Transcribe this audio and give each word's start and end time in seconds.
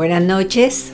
Buenas 0.00 0.22
noches. 0.22 0.92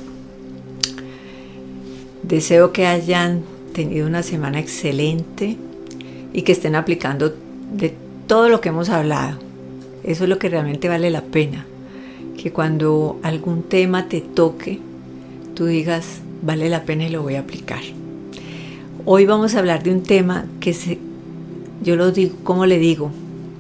Deseo 2.24 2.72
que 2.72 2.88
hayan 2.88 3.42
tenido 3.72 4.04
una 4.04 4.24
semana 4.24 4.58
excelente 4.58 5.56
y 6.32 6.42
que 6.42 6.50
estén 6.50 6.74
aplicando 6.74 7.32
de 7.72 7.94
todo 8.26 8.48
lo 8.48 8.60
que 8.60 8.70
hemos 8.70 8.88
hablado. 8.88 9.38
Eso 10.02 10.24
es 10.24 10.28
lo 10.28 10.40
que 10.40 10.48
realmente 10.48 10.88
vale 10.88 11.12
la 11.12 11.22
pena. 11.22 11.64
Que 12.36 12.50
cuando 12.50 13.20
algún 13.22 13.62
tema 13.62 14.08
te 14.08 14.20
toque, 14.20 14.80
tú 15.54 15.66
digas, 15.66 16.18
vale 16.42 16.68
la 16.68 16.82
pena 16.82 17.06
y 17.06 17.10
lo 17.10 17.22
voy 17.22 17.36
a 17.36 17.42
aplicar. 17.42 17.82
Hoy 19.04 19.24
vamos 19.24 19.54
a 19.54 19.60
hablar 19.60 19.84
de 19.84 19.92
un 19.92 20.02
tema 20.02 20.46
que 20.58 20.74
se, 20.74 20.98
yo 21.80 21.94
lo 21.94 22.10
digo, 22.10 22.34
como 22.42 22.66
le 22.66 22.80
digo, 22.80 23.12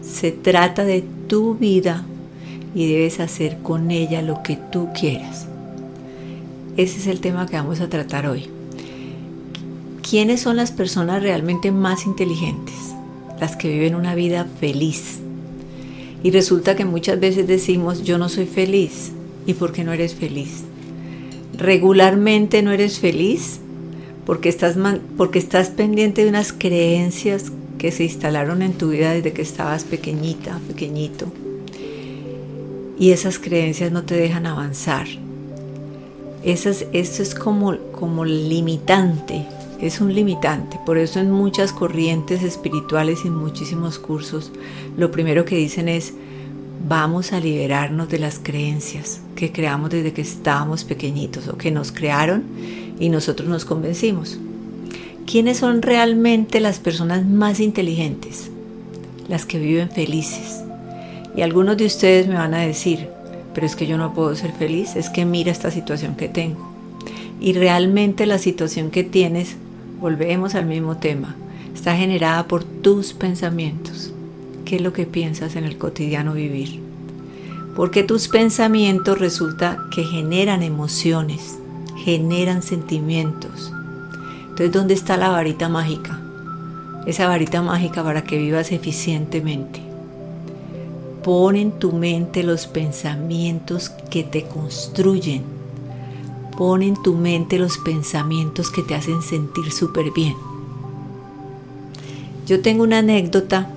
se 0.02 0.32
trata 0.32 0.84
de 0.84 1.04
tu 1.28 1.54
vida 1.54 2.04
y 2.76 2.92
debes 2.92 3.20
hacer 3.20 3.56
con 3.62 3.90
ella 3.90 4.20
lo 4.20 4.42
que 4.42 4.58
tú 4.70 4.90
quieras. 4.92 5.46
Ese 6.76 6.98
es 6.98 7.06
el 7.06 7.20
tema 7.20 7.46
que 7.46 7.56
vamos 7.56 7.80
a 7.80 7.88
tratar 7.88 8.26
hoy. 8.26 8.50
¿Quiénes 10.08 10.42
son 10.42 10.56
las 10.56 10.72
personas 10.72 11.22
realmente 11.22 11.72
más 11.72 12.04
inteligentes? 12.04 12.74
Las 13.40 13.56
que 13.56 13.70
viven 13.70 13.94
una 13.94 14.14
vida 14.14 14.46
feliz. 14.60 15.20
Y 16.22 16.30
resulta 16.32 16.76
que 16.76 16.84
muchas 16.84 17.18
veces 17.18 17.46
decimos, 17.46 18.04
yo 18.04 18.18
no 18.18 18.28
soy 18.28 18.44
feliz. 18.44 19.10
¿Y 19.46 19.54
por 19.54 19.72
qué 19.72 19.82
no 19.82 19.94
eres 19.94 20.14
feliz? 20.14 20.64
Regularmente 21.56 22.60
no 22.60 22.72
eres 22.72 22.98
feliz 22.98 23.58
porque 24.26 24.50
estás, 24.50 24.76
porque 25.16 25.38
estás 25.38 25.70
pendiente 25.70 26.24
de 26.24 26.28
unas 26.28 26.52
creencias 26.52 27.52
que 27.78 27.90
se 27.90 28.04
instalaron 28.04 28.60
en 28.60 28.74
tu 28.74 28.90
vida 28.90 29.12
desde 29.12 29.32
que 29.32 29.40
estabas 29.40 29.84
pequeñita, 29.84 30.60
pequeñito 30.68 31.32
y 32.98 33.10
esas 33.10 33.38
creencias 33.38 33.92
no 33.92 34.04
te 34.04 34.16
dejan 34.16 34.46
avanzar. 34.46 35.06
Esas, 36.42 36.86
eso 36.92 37.22
es 37.22 37.34
como, 37.34 37.76
como 37.92 38.24
limitante, 38.24 39.46
es 39.80 40.00
un 40.00 40.14
limitante. 40.14 40.78
Por 40.86 40.98
eso 40.98 41.20
en 41.20 41.30
muchas 41.30 41.72
corrientes 41.72 42.42
espirituales 42.42 43.24
y 43.24 43.28
en 43.28 43.34
muchísimos 43.34 43.98
cursos, 43.98 44.52
lo 44.96 45.10
primero 45.10 45.44
que 45.44 45.56
dicen 45.56 45.88
es, 45.88 46.14
vamos 46.88 47.32
a 47.32 47.40
liberarnos 47.40 48.08
de 48.08 48.18
las 48.18 48.38
creencias 48.38 49.20
que 49.34 49.52
creamos 49.52 49.90
desde 49.90 50.12
que 50.12 50.22
estábamos 50.22 50.84
pequeñitos 50.84 51.48
o 51.48 51.56
que 51.56 51.70
nos 51.70 51.92
crearon 51.92 52.44
y 52.98 53.08
nosotros 53.08 53.48
nos 53.48 53.64
convencimos. 53.64 54.38
¿Quiénes 55.26 55.58
son 55.58 55.82
realmente 55.82 56.60
las 56.60 56.78
personas 56.78 57.26
más 57.26 57.58
inteligentes? 57.58 58.50
Las 59.28 59.44
que 59.44 59.58
viven 59.58 59.90
felices, 59.90 60.62
y 61.36 61.42
algunos 61.42 61.76
de 61.76 61.84
ustedes 61.84 62.26
me 62.26 62.34
van 62.34 62.54
a 62.54 62.60
decir, 62.60 63.10
pero 63.54 63.66
es 63.66 63.76
que 63.76 63.86
yo 63.86 63.98
no 63.98 64.14
puedo 64.14 64.34
ser 64.34 64.52
feliz, 64.52 64.96
es 64.96 65.10
que 65.10 65.26
mira 65.26 65.52
esta 65.52 65.70
situación 65.70 66.16
que 66.16 66.28
tengo. 66.28 66.72
Y 67.40 67.52
realmente 67.52 68.24
la 68.24 68.38
situación 68.38 68.90
que 68.90 69.04
tienes, 69.04 69.56
volvemos 70.00 70.54
al 70.54 70.64
mismo 70.64 70.96
tema, 70.96 71.36
está 71.74 71.94
generada 71.94 72.48
por 72.48 72.64
tus 72.64 73.12
pensamientos. 73.12 74.12
¿Qué 74.64 74.76
es 74.76 74.82
lo 74.82 74.94
que 74.94 75.06
piensas 75.06 75.56
en 75.56 75.64
el 75.64 75.76
cotidiano 75.76 76.32
vivir? 76.32 76.80
Porque 77.76 78.02
tus 78.02 78.28
pensamientos 78.28 79.18
resulta 79.18 79.78
que 79.94 80.04
generan 80.04 80.62
emociones, 80.62 81.58
generan 82.02 82.62
sentimientos. 82.62 83.72
Entonces, 84.48 84.72
¿dónde 84.72 84.94
está 84.94 85.18
la 85.18 85.28
varita 85.28 85.68
mágica? 85.68 86.18
Esa 87.04 87.28
varita 87.28 87.60
mágica 87.60 88.02
para 88.02 88.24
que 88.24 88.38
vivas 88.38 88.72
eficientemente. 88.72 89.85
Pon 91.26 91.56
en 91.56 91.72
tu 91.72 91.90
mente 91.90 92.44
los 92.44 92.68
pensamientos 92.68 93.90
que 93.90 94.22
te 94.22 94.44
construyen. 94.44 95.42
Pon 96.56 96.84
en 96.84 96.94
tu 97.02 97.14
mente 97.14 97.58
los 97.58 97.78
pensamientos 97.78 98.70
que 98.70 98.84
te 98.84 98.94
hacen 98.94 99.22
sentir 99.22 99.72
súper 99.72 100.12
bien. 100.12 100.36
Yo 102.46 102.62
tengo 102.62 102.84
una 102.84 102.98
anécdota, 102.98 103.68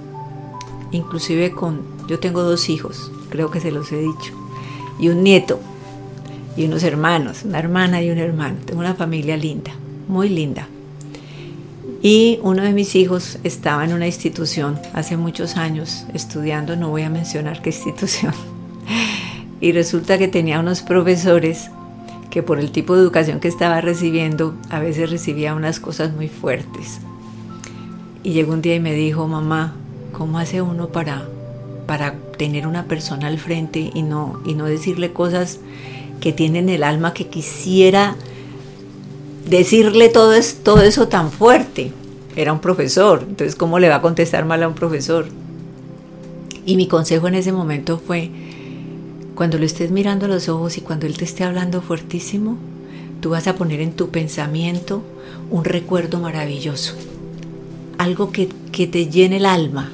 inclusive 0.91 1.49
con, 1.49 1.81
yo 2.07 2.19
tengo 2.19 2.43
dos 2.43 2.69
hijos, 2.69 3.11
creo 3.31 3.49
que 3.49 3.59
se 3.59 3.71
los 3.71 3.91
he 3.91 3.97
dicho, 3.97 4.31
y 4.99 5.09
un 5.09 5.23
nieto, 5.23 5.59
y 6.55 6.65
unos 6.65 6.83
hermanos, 6.83 7.45
una 7.45 7.57
hermana 7.57 8.03
y 8.03 8.11
un 8.11 8.19
hermano. 8.19 8.57
Tengo 8.63 8.81
una 8.81 8.93
familia 8.93 9.37
linda, 9.37 9.71
muy 10.07 10.29
linda. 10.29 10.67
Y 12.01 12.39
uno 12.43 12.63
de 12.63 12.71
mis 12.71 12.95
hijos 12.95 13.39
estaba 13.43 13.83
en 13.83 13.93
una 13.93 14.07
institución 14.07 14.79
hace 14.93 15.17
muchos 15.17 15.57
años 15.57 16.05
estudiando, 16.13 16.75
no 16.75 16.89
voy 16.89 17.01
a 17.01 17.09
mencionar 17.09 17.61
qué 17.61 17.69
institución. 17.71 18.33
Y 19.61 19.73
resulta 19.73 20.17
que 20.17 20.29
tenía 20.29 20.59
unos 20.59 20.81
profesores 20.81 21.69
que 22.29 22.43
por 22.43 22.59
el 22.59 22.71
tipo 22.71 22.95
de 22.95 23.01
educación 23.01 23.39
que 23.39 23.47
estaba 23.47 23.81
recibiendo, 23.81 24.55
a 24.69 24.79
veces 24.79 25.09
recibía 25.09 25.55
unas 25.55 25.79
cosas 25.79 26.13
muy 26.13 26.29
fuertes. 26.29 26.99
Y 28.23 28.31
llegó 28.31 28.53
un 28.53 28.61
día 28.61 28.75
y 28.75 28.79
me 28.79 28.93
dijo, 28.93 29.27
mamá, 29.27 29.73
¿cómo 30.13 30.39
hace 30.39 30.61
uno 30.61 30.89
para, 30.89 31.27
para 31.85 32.13
tener 32.37 32.67
una 32.67 32.85
persona 32.85 33.27
al 33.27 33.39
frente 33.39 33.91
y 33.93 34.03
no, 34.03 34.39
y 34.45 34.53
no 34.53 34.65
decirle 34.65 35.11
cosas 35.11 35.59
que 36.21 36.31
tienen 36.31 36.69
el 36.69 36.83
alma 36.83 37.13
que 37.13 37.27
quisiera 37.27 38.15
decirle 39.47 40.09
todo, 40.09 40.33
es, 40.33 40.63
todo 40.63 40.81
eso 40.81 41.07
tan 41.07 41.31
fuerte. 41.31 41.91
Era 42.35 42.53
un 42.53 42.59
profesor, 42.59 43.25
entonces 43.27 43.55
¿cómo 43.55 43.79
le 43.79 43.89
va 43.89 43.95
a 43.95 44.01
contestar 44.01 44.45
mal 44.45 44.63
a 44.63 44.67
un 44.67 44.75
profesor? 44.75 45.27
Y 46.65 46.75
mi 46.77 46.87
consejo 46.87 47.27
en 47.27 47.35
ese 47.35 47.51
momento 47.51 47.99
fue, 48.05 48.29
cuando 49.35 49.57
lo 49.57 49.65
estés 49.65 49.91
mirando 49.91 50.25
a 50.25 50.29
los 50.29 50.47
ojos 50.47 50.77
y 50.77 50.81
cuando 50.81 51.07
él 51.07 51.17
te 51.17 51.25
esté 51.25 51.43
hablando 51.43 51.81
fuertísimo, 51.81 52.57
tú 53.21 53.31
vas 53.31 53.47
a 53.47 53.55
poner 53.55 53.81
en 53.81 53.93
tu 53.93 54.09
pensamiento 54.09 55.01
un 55.49 55.65
recuerdo 55.65 56.19
maravilloso, 56.19 56.93
algo 57.97 58.31
que, 58.31 58.49
que 58.71 58.87
te 58.87 59.07
llene 59.07 59.37
el 59.37 59.45
alma. 59.45 59.91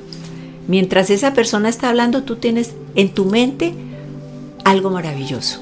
Mientras 0.67 1.09
esa 1.09 1.33
persona 1.33 1.69
está 1.69 1.89
hablando, 1.89 2.23
tú 2.23 2.35
tienes 2.35 2.73
en 2.95 3.09
tu 3.09 3.25
mente 3.25 3.73
algo 4.65 4.89
maravilloso. 4.89 5.61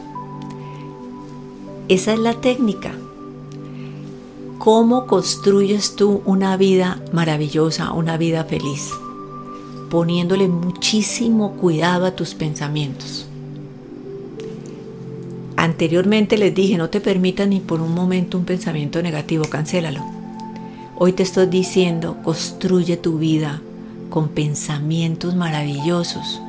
Esa 1.87 2.13
es 2.13 2.19
la 2.19 2.33
técnica 2.33 2.93
¿Cómo 4.63 5.07
construyes 5.07 5.97
tú 5.97 6.21
una 6.23 6.55
vida 6.55 7.01
maravillosa, 7.11 7.91
una 7.91 8.15
vida 8.15 8.45
feliz? 8.45 8.91
Poniéndole 9.89 10.47
muchísimo 10.47 11.57
cuidado 11.57 12.05
a 12.05 12.15
tus 12.15 12.33
pensamientos. 12.33 13.25
Anteriormente 15.57 16.37
les 16.37 16.55
dije, 16.55 16.77
no 16.77 16.89
te 16.89 17.01
permitas 17.01 17.45
ni 17.45 17.59
por 17.59 17.81
un 17.81 17.93
momento 17.93 18.37
un 18.37 18.45
pensamiento 18.45 19.01
negativo, 19.01 19.43
cancélalo. 19.49 19.99
Hoy 20.95 21.11
te 21.11 21.23
estoy 21.23 21.47
diciendo, 21.47 22.15
construye 22.23 22.95
tu 22.95 23.17
vida 23.17 23.59
con 24.09 24.29
pensamientos 24.29 25.35
maravillosos. 25.35 26.41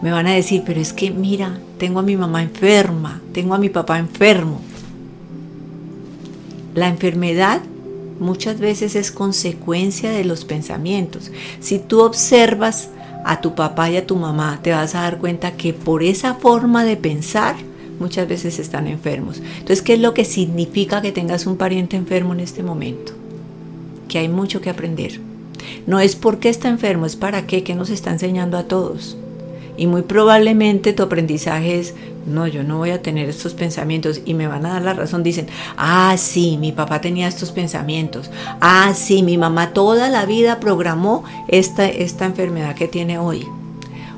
Me 0.00 0.12
van 0.12 0.28
a 0.28 0.32
decir, 0.32 0.62
pero 0.64 0.80
es 0.80 0.94
que 0.94 1.10
mira, 1.10 1.58
tengo 1.76 2.00
a 2.00 2.02
mi 2.02 2.16
mamá 2.16 2.42
enferma, 2.42 3.20
tengo 3.34 3.54
a 3.54 3.58
mi 3.58 3.68
papá 3.68 3.98
enfermo. 3.98 4.62
La 6.78 6.86
enfermedad 6.86 7.60
muchas 8.20 8.60
veces 8.60 8.94
es 8.94 9.10
consecuencia 9.10 10.12
de 10.12 10.24
los 10.24 10.44
pensamientos. 10.44 11.32
Si 11.58 11.80
tú 11.80 12.02
observas 12.02 12.90
a 13.24 13.40
tu 13.40 13.56
papá 13.56 13.90
y 13.90 13.96
a 13.96 14.06
tu 14.06 14.14
mamá, 14.14 14.60
te 14.62 14.70
vas 14.70 14.94
a 14.94 15.00
dar 15.00 15.18
cuenta 15.18 15.56
que 15.56 15.72
por 15.72 16.04
esa 16.04 16.34
forma 16.34 16.84
de 16.84 16.96
pensar 16.96 17.56
muchas 17.98 18.28
veces 18.28 18.60
están 18.60 18.86
enfermos. 18.86 19.42
Entonces, 19.58 19.82
¿qué 19.82 19.94
es 19.94 20.00
lo 20.00 20.14
que 20.14 20.24
significa 20.24 21.02
que 21.02 21.10
tengas 21.10 21.48
un 21.48 21.56
pariente 21.56 21.96
enfermo 21.96 22.32
en 22.32 22.38
este 22.38 22.62
momento? 22.62 23.12
Que 24.06 24.20
hay 24.20 24.28
mucho 24.28 24.60
que 24.60 24.70
aprender. 24.70 25.18
No 25.88 25.98
es 25.98 26.14
porque 26.14 26.48
está 26.48 26.68
enfermo, 26.68 27.06
es 27.06 27.16
para 27.16 27.44
qué, 27.44 27.64
que 27.64 27.74
nos 27.74 27.90
está 27.90 28.12
enseñando 28.12 28.56
a 28.56 28.68
todos. 28.68 29.16
Y 29.76 29.88
muy 29.88 30.02
probablemente 30.02 30.92
tu 30.92 31.02
aprendizaje 31.02 31.80
es, 31.80 31.94
no, 32.28 32.46
yo 32.46 32.62
no 32.62 32.78
voy 32.78 32.90
a 32.90 33.02
tener 33.02 33.28
estos 33.28 33.54
pensamientos 33.54 34.20
y 34.24 34.34
me 34.34 34.46
van 34.46 34.66
a 34.66 34.74
dar 34.74 34.82
la 34.82 34.94
razón. 34.94 35.22
Dicen, 35.22 35.46
ah, 35.76 36.14
sí, 36.16 36.56
mi 36.58 36.72
papá 36.72 37.00
tenía 37.00 37.28
estos 37.28 37.50
pensamientos. 37.50 38.30
Ah, 38.60 38.92
sí, 38.94 39.22
mi 39.22 39.38
mamá 39.38 39.72
toda 39.72 40.08
la 40.08 40.26
vida 40.26 40.60
programó 40.60 41.24
esta, 41.48 41.86
esta 41.86 42.26
enfermedad 42.26 42.74
que 42.74 42.88
tiene 42.88 43.18
hoy. 43.18 43.46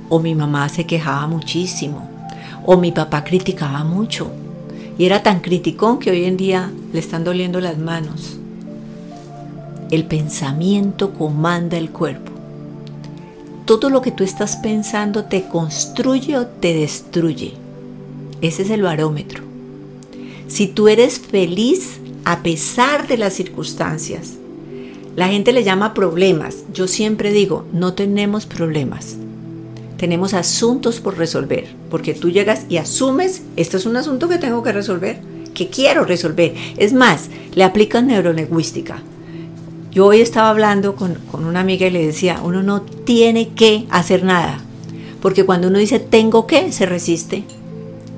O 0.09 0.19
mi 0.19 0.35
mamá 0.35 0.69
se 0.69 0.87
quejaba 0.87 1.27
muchísimo. 1.27 2.09
O 2.67 2.77
mi 2.77 2.93
papá 2.93 3.25
criticaba 3.25 3.85
mucho. 3.85 4.31
Y 4.99 5.07
era 5.07 5.23
tan 5.23 5.41
criticón 5.41 5.99
que 5.99 6.11
hoy 6.11 6.25
en 6.25 6.37
día 6.37 6.71
le 6.93 6.99
están 6.99 7.25
doliendo 7.25 7.61
las 7.61 7.79
manos. 7.79 8.37
El 9.91 10.05
pensamiento 10.05 11.13
comanda 11.15 11.79
el 11.79 11.91
cuerpo 11.91 12.31
todo 13.71 13.89
lo 13.89 14.03
que 14.03 14.11
tú 14.11 14.25
estás 14.25 14.57
pensando 14.57 15.27
te 15.27 15.47
construye 15.47 16.37
o 16.37 16.45
te 16.45 16.75
destruye. 16.75 17.55
Ese 18.41 18.63
es 18.63 18.71
el 18.71 18.83
barómetro. 18.83 19.45
Si 20.49 20.67
tú 20.67 20.89
eres 20.89 21.19
feliz 21.21 22.01
a 22.25 22.43
pesar 22.43 23.07
de 23.07 23.17
las 23.17 23.35
circunstancias, 23.35 24.33
la 25.17 25.29
gente 25.29 25.53
le 25.53 25.65
llama 25.65 25.95
problemas. 25.95 26.65
Yo 26.73 26.89
siempre 26.89 27.33
digo, 27.33 27.65
no 27.73 27.95
tenemos 27.95 28.47
problemas. 28.47 29.17
tenemos 29.97 30.33
asuntos 30.33 30.99
por 30.99 31.19
resolver, 31.19 31.67
porque 31.91 32.15
tú 32.15 32.31
llegas 32.31 32.65
y 32.71 32.79
asumes, 32.79 33.43
esto 33.57 33.77
es 33.77 33.85
un 33.85 33.99
asunto 33.99 34.31
que 34.31 34.39
tengo 34.39 34.63
que 34.63 34.73
resolver, 34.73 35.21
que 35.53 35.69
quiero 35.69 36.07
resolver. 36.07 36.55
Es 36.79 36.95
más, 36.95 37.29
le 37.55 37.65
aplican 37.65 38.07
neurolingüística. 38.07 39.03
Yo 39.91 40.07
hoy 40.07 40.23
estaba 40.23 40.49
hablando 40.49 40.97
con, 40.97 41.17
con 41.31 41.45
una 41.45 41.61
amiga 41.61 41.87
y 41.87 41.91
le 41.91 42.07
decía, 42.07 42.41
uno 42.43 42.63
no 42.63 42.81
tiene 42.81 43.51
que 43.51 43.87
hacer 43.91 44.25
nada, 44.25 44.63
porque 45.21 45.45
cuando 45.45 45.69
uno 45.69 45.79
dice 45.79 46.01
tengo 46.01 46.47
que, 46.47 46.73
se 46.73 46.87
resiste. 46.87 47.45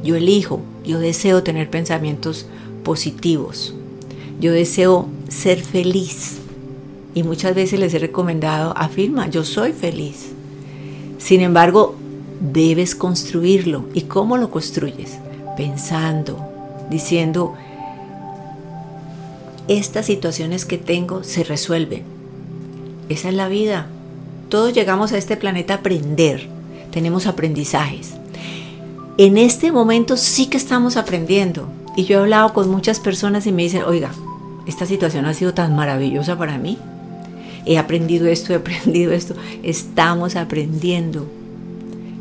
Yo 0.02 0.16
elijo, 0.16 0.60
yo 0.84 0.98
deseo 0.98 1.42
tener 1.42 1.70
pensamientos 1.70 2.46
positivos. 2.82 3.74
Yo 4.40 4.52
deseo 4.52 5.06
ser 5.28 5.60
feliz. 5.60 6.38
Y 7.14 7.22
muchas 7.22 7.54
veces 7.54 7.78
les 7.78 7.94
he 7.94 7.98
recomendado, 7.98 8.74
afirma, 8.76 9.28
yo 9.28 9.44
soy 9.44 9.72
feliz. 9.72 10.32
Sin 11.18 11.40
embargo, 11.40 11.94
debes 12.40 12.94
construirlo. 12.94 13.84
¿Y 13.94 14.02
cómo 14.02 14.36
lo 14.36 14.50
construyes? 14.50 15.18
Pensando, 15.56 16.38
diciendo, 16.90 17.54
estas 19.68 20.06
situaciones 20.06 20.64
que 20.64 20.78
tengo 20.78 21.22
se 21.22 21.44
resuelven. 21.44 22.02
Esa 23.08 23.28
es 23.28 23.34
la 23.34 23.48
vida. 23.48 23.86
Todos 24.48 24.72
llegamos 24.72 25.12
a 25.12 25.18
este 25.18 25.36
planeta 25.36 25.74
a 25.74 25.76
aprender. 25.78 26.48
Tenemos 26.90 27.26
aprendizajes. 27.26 28.14
En 29.18 29.36
este 29.36 29.72
momento 29.72 30.16
sí 30.16 30.46
que 30.46 30.56
estamos 30.56 30.96
aprendiendo. 30.96 31.68
Y 31.96 32.04
yo 32.04 32.16
he 32.16 32.20
hablado 32.22 32.54
con 32.54 32.70
muchas 32.70 32.98
personas 32.98 33.46
y 33.46 33.52
me 33.52 33.62
dicen, 33.62 33.82
oiga, 33.82 34.10
esta 34.66 34.86
situación 34.86 35.26
ha 35.26 35.34
sido 35.34 35.52
tan 35.52 35.76
maravillosa 35.76 36.38
para 36.38 36.56
mí. 36.56 36.78
He 37.66 37.76
aprendido 37.76 38.26
esto, 38.26 38.52
he 38.52 38.56
aprendido 38.56 39.12
esto. 39.12 39.34
Estamos 39.62 40.36
aprendiendo. 40.36 41.26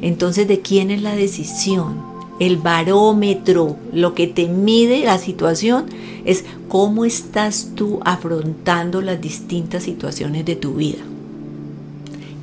Entonces, 0.01 0.47
¿de 0.47 0.59
quién 0.59 0.91
es 0.91 1.01
la 1.01 1.15
decisión? 1.15 2.11
El 2.39 2.57
barómetro, 2.57 3.77
lo 3.93 4.13
que 4.13 4.27
te 4.27 4.47
mide 4.47 5.05
la 5.05 5.17
situación 5.19 5.85
es 6.25 6.43
cómo 6.67 7.05
estás 7.05 7.69
tú 7.75 7.99
afrontando 8.03 9.01
las 9.01 9.21
distintas 9.21 9.83
situaciones 9.83 10.43
de 10.43 10.55
tu 10.55 10.73
vida. 10.73 10.99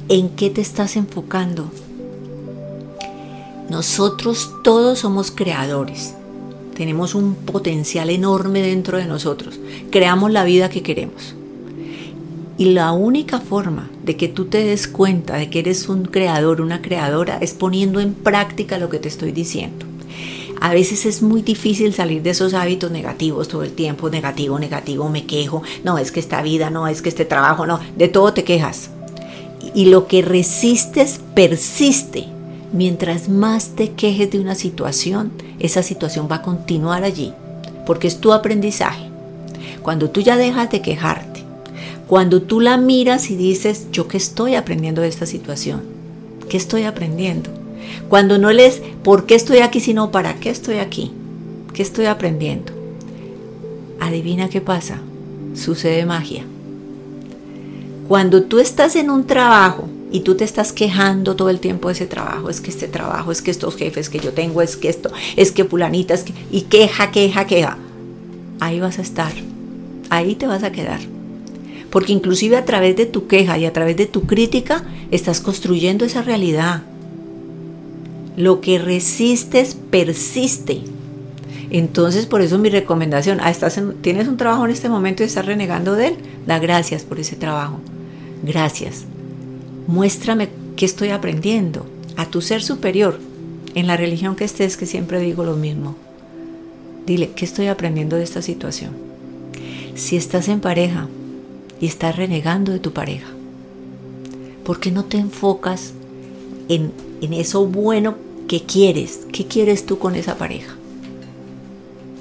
¿En 0.08 0.30
qué 0.30 0.48
te 0.48 0.62
estás 0.62 0.96
enfocando? 0.96 1.70
Nosotros 3.70 4.50
todos 4.64 5.00
somos 5.00 5.30
creadores. 5.30 6.14
Tenemos 6.74 7.14
un 7.14 7.34
potencial 7.34 8.08
enorme 8.08 8.62
dentro 8.62 8.96
de 8.96 9.04
nosotros. 9.04 9.60
Creamos 9.90 10.30
la 10.30 10.44
vida 10.44 10.70
que 10.70 10.82
queremos. 10.82 11.34
Y 12.56 12.66
la 12.72 12.92
única 12.92 13.40
forma 13.40 13.90
de 14.04 14.16
que 14.16 14.28
tú 14.28 14.46
te 14.46 14.64
des 14.64 14.88
cuenta 14.88 15.36
de 15.36 15.50
que 15.50 15.58
eres 15.58 15.88
un 15.90 16.06
creador, 16.06 16.62
una 16.62 16.80
creadora, 16.80 17.36
es 17.42 17.52
poniendo 17.52 18.00
en 18.00 18.14
práctica 18.14 18.78
lo 18.78 18.88
que 18.88 18.98
te 18.98 19.08
estoy 19.08 19.32
diciendo. 19.32 19.84
A 20.60 20.72
veces 20.72 21.04
es 21.04 21.20
muy 21.20 21.42
difícil 21.42 21.92
salir 21.92 22.22
de 22.22 22.30
esos 22.30 22.54
hábitos 22.54 22.90
negativos 22.90 23.48
todo 23.48 23.62
el 23.64 23.72
tiempo, 23.72 24.08
negativo, 24.08 24.58
negativo, 24.58 25.08
me 25.10 25.26
quejo, 25.26 25.62
no 25.84 25.98
es 25.98 26.10
que 26.10 26.20
esta 26.20 26.42
vida, 26.42 26.70
no 26.70 26.88
es 26.88 27.02
que 27.02 27.10
este 27.10 27.26
trabajo, 27.26 27.66
no, 27.66 27.80
de 27.96 28.08
todo 28.08 28.32
te 28.32 28.44
quejas. 28.44 28.90
Y 29.74 29.86
lo 29.86 30.08
que 30.08 30.22
resistes 30.22 31.20
persiste 31.34 32.37
mientras 32.72 33.28
más 33.28 33.70
te 33.70 33.92
quejes 33.92 34.30
de 34.30 34.40
una 34.40 34.54
situación, 34.54 35.32
esa 35.58 35.82
situación 35.82 36.28
va 36.30 36.36
a 36.36 36.42
continuar 36.42 37.04
allí, 37.04 37.32
porque 37.86 38.08
es 38.08 38.20
tu 38.20 38.32
aprendizaje. 38.32 39.08
Cuando 39.82 40.10
tú 40.10 40.20
ya 40.20 40.36
dejas 40.36 40.70
de 40.70 40.82
quejarte, 40.82 41.44
cuando 42.06 42.42
tú 42.42 42.60
la 42.60 42.76
miras 42.76 43.30
y 43.30 43.36
dices, 43.36 43.86
yo 43.92 44.08
qué 44.08 44.16
estoy 44.16 44.54
aprendiendo 44.54 45.02
de 45.02 45.08
esta 45.08 45.26
situación, 45.26 45.82
¿qué 46.48 46.56
estoy 46.56 46.84
aprendiendo? 46.84 47.50
Cuando 48.08 48.38
no 48.38 48.52
lees, 48.52 48.80
¿por 49.02 49.26
qué 49.26 49.34
estoy 49.34 49.58
aquí? 49.58 49.80
Sino, 49.80 50.10
¿para 50.10 50.34
qué 50.34 50.50
estoy 50.50 50.76
aquí? 50.76 51.12
¿Qué 51.72 51.82
estoy 51.82 52.06
aprendiendo? 52.06 52.72
Adivina 54.00 54.48
qué 54.48 54.60
pasa, 54.60 55.00
sucede 55.54 56.06
magia. 56.06 56.44
Cuando 58.08 58.42
tú 58.44 58.58
estás 58.58 58.96
en 58.96 59.10
un 59.10 59.26
trabajo 59.26 59.88
y 60.10 60.20
tú 60.20 60.36
te 60.36 60.44
estás 60.44 60.72
quejando 60.72 61.36
todo 61.36 61.50
el 61.50 61.60
tiempo 61.60 61.88
de 61.88 61.94
ese 61.94 62.06
trabajo, 62.06 62.48
es 62.48 62.60
que 62.60 62.70
este 62.70 62.88
trabajo, 62.88 63.30
es 63.30 63.42
que 63.42 63.50
estos 63.50 63.76
jefes 63.76 64.08
que 64.08 64.20
yo 64.20 64.32
tengo, 64.32 64.62
es 64.62 64.76
que 64.76 64.88
esto, 64.88 65.10
es 65.36 65.52
que 65.52 65.64
fulanita, 65.64 66.14
es 66.14 66.22
que, 66.22 66.32
y 66.50 66.62
queja, 66.62 67.10
queja, 67.10 67.46
queja, 67.46 67.78
ahí 68.60 68.80
vas 68.80 68.98
a 68.98 69.02
estar, 69.02 69.32
ahí 70.10 70.34
te 70.34 70.46
vas 70.46 70.62
a 70.62 70.72
quedar. 70.72 71.00
Porque 71.90 72.12
inclusive 72.12 72.56
a 72.56 72.64
través 72.64 72.96
de 72.96 73.06
tu 73.06 73.26
queja 73.26 73.56
y 73.58 73.64
a 73.64 73.72
través 73.72 73.96
de 73.96 74.06
tu 74.06 74.26
crítica 74.26 74.84
estás 75.10 75.40
construyendo 75.40 76.04
esa 76.04 76.20
realidad. 76.20 76.82
Lo 78.36 78.60
que 78.60 78.78
resistes 78.78 79.74
persiste. 79.90 80.82
Entonces, 81.70 82.26
por 82.26 82.42
eso 82.42 82.58
mi 82.58 82.68
recomendación, 82.68 83.38
ah, 83.42 83.50
estás 83.50 83.80
tienes 84.02 84.28
un 84.28 84.36
trabajo 84.36 84.66
en 84.66 84.70
este 84.70 84.90
momento 84.90 85.22
y 85.22 85.26
estás 85.26 85.46
renegando 85.46 85.94
de 85.94 86.08
él, 86.08 86.16
da 86.46 86.58
gracias 86.58 87.04
por 87.04 87.20
ese 87.20 87.36
trabajo. 87.36 87.80
Gracias 88.42 89.06
muéstrame 89.88 90.50
qué 90.76 90.84
estoy 90.84 91.08
aprendiendo 91.08 91.86
a 92.16 92.26
tu 92.26 92.42
ser 92.42 92.62
superior, 92.62 93.18
en 93.74 93.86
la 93.86 93.96
religión 93.96 94.36
que 94.36 94.44
estés, 94.44 94.76
que 94.76 94.86
siempre 94.86 95.18
digo 95.18 95.44
lo 95.44 95.56
mismo. 95.56 95.96
Dile, 97.06 97.30
¿qué 97.34 97.44
estoy 97.44 97.66
aprendiendo 97.68 98.16
de 98.16 98.22
esta 98.22 98.42
situación? 98.42 98.92
Si 99.94 100.16
estás 100.16 100.48
en 100.48 100.60
pareja 100.60 101.08
y 101.80 101.86
estás 101.86 102.16
renegando 102.16 102.70
de 102.70 102.80
tu 102.80 102.92
pareja, 102.92 103.28
¿por 104.64 104.78
qué 104.78 104.90
no 104.90 105.04
te 105.04 105.16
enfocas 105.16 105.94
en, 106.68 106.92
en 107.22 107.32
eso 107.32 107.66
bueno 107.66 108.16
que 108.46 108.62
quieres? 108.62 109.26
¿Qué 109.32 109.46
quieres 109.46 109.86
tú 109.86 109.98
con 109.98 110.16
esa 110.16 110.36
pareja? 110.36 110.74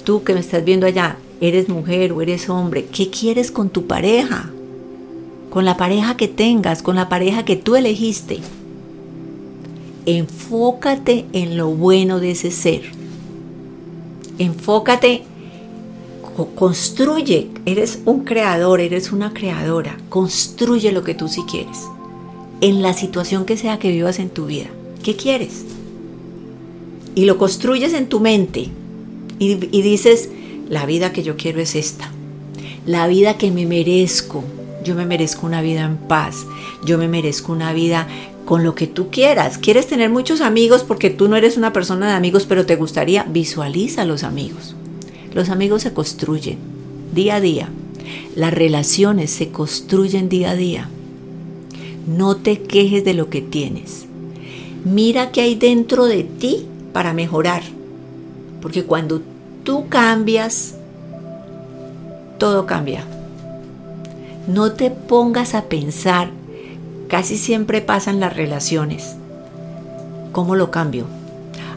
Tú 0.04 0.24
que 0.24 0.32
me 0.32 0.40
estás 0.40 0.64
viendo 0.64 0.86
allá, 0.86 1.18
eres 1.40 1.68
mujer 1.68 2.12
o 2.12 2.22
eres 2.22 2.48
hombre, 2.48 2.86
¿qué 2.86 3.10
quieres 3.10 3.50
con 3.50 3.68
tu 3.68 3.86
pareja? 3.86 4.50
Con 5.50 5.64
la 5.64 5.76
pareja 5.76 6.16
que 6.16 6.28
tengas, 6.28 6.82
con 6.82 6.96
la 6.96 7.08
pareja 7.08 7.44
que 7.44 7.56
tú 7.56 7.76
elegiste. 7.76 8.38
Enfócate 10.06 11.26
en 11.32 11.56
lo 11.56 11.68
bueno 11.68 12.20
de 12.20 12.32
ese 12.32 12.50
ser. 12.50 12.82
Enfócate, 14.38 15.24
construye, 16.54 17.48
eres 17.66 18.00
un 18.04 18.24
creador, 18.24 18.80
eres 18.80 19.10
una 19.10 19.32
creadora, 19.32 19.98
construye 20.08 20.92
lo 20.92 21.02
que 21.02 21.14
tú 21.14 21.28
sí 21.28 21.42
quieres. 21.50 21.78
En 22.60 22.82
la 22.82 22.92
situación 22.92 23.44
que 23.44 23.56
sea 23.56 23.78
que 23.78 23.90
vivas 23.90 24.18
en 24.18 24.30
tu 24.30 24.46
vida. 24.46 24.66
¿Qué 25.02 25.16
quieres? 25.16 25.64
Y 27.14 27.24
lo 27.24 27.38
construyes 27.38 27.94
en 27.94 28.08
tu 28.08 28.20
mente 28.20 28.68
y, 29.38 29.76
y 29.76 29.82
dices, 29.82 30.30
la 30.68 30.86
vida 30.86 31.12
que 31.12 31.22
yo 31.22 31.36
quiero 31.36 31.60
es 31.60 31.74
esta. 31.74 32.12
La 32.86 33.06
vida 33.06 33.36
que 33.38 33.50
me 33.50 33.66
merezco, 33.66 34.44
yo 34.88 34.94
me 34.94 35.04
merezco 35.04 35.46
una 35.46 35.60
vida 35.60 35.84
en 35.84 35.98
paz. 35.98 36.46
Yo 36.82 36.96
me 36.96 37.08
merezco 37.08 37.52
una 37.52 37.74
vida 37.74 38.08
con 38.46 38.64
lo 38.64 38.74
que 38.74 38.86
tú 38.86 39.10
quieras. 39.10 39.58
¿Quieres 39.58 39.86
tener 39.86 40.08
muchos 40.08 40.40
amigos 40.40 40.82
porque 40.82 41.10
tú 41.10 41.28
no 41.28 41.36
eres 41.36 41.58
una 41.58 41.74
persona 41.74 42.08
de 42.08 42.14
amigos, 42.14 42.46
pero 42.46 42.64
te 42.64 42.76
gustaría? 42.76 43.24
Visualiza 43.24 44.06
los 44.06 44.24
amigos. 44.24 44.74
Los 45.34 45.50
amigos 45.50 45.82
se 45.82 45.92
construyen 45.92 46.56
día 47.14 47.36
a 47.36 47.40
día. 47.40 47.68
Las 48.34 48.54
relaciones 48.54 49.30
se 49.30 49.50
construyen 49.50 50.30
día 50.30 50.52
a 50.52 50.56
día. 50.56 50.88
No 52.06 52.36
te 52.36 52.62
quejes 52.62 53.04
de 53.04 53.12
lo 53.12 53.28
que 53.28 53.42
tienes. 53.42 54.06
Mira 54.86 55.32
qué 55.32 55.42
hay 55.42 55.54
dentro 55.54 56.06
de 56.06 56.24
ti 56.24 56.66
para 56.94 57.12
mejorar. 57.12 57.62
Porque 58.62 58.84
cuando 58.84 59.20
tú 59.64 59.90
cambias, 59.90 60.76
todo 62.38 62.64
cambia. 62.64 63.04
No 64.48 64.72
te 64.72 64.90
pongas 64.90 65.54
a 65.54 65.64
pensar, 65.64 66.30
casi 67.06 67.36
siempre 67.36 67.82
pasan 67.82 68.18
las 68.18 68.34
relaciones. 68.34 69.14
¿Cómo 70.32 70.56
lo 70.56 70.70
cambio? 70.70 71.04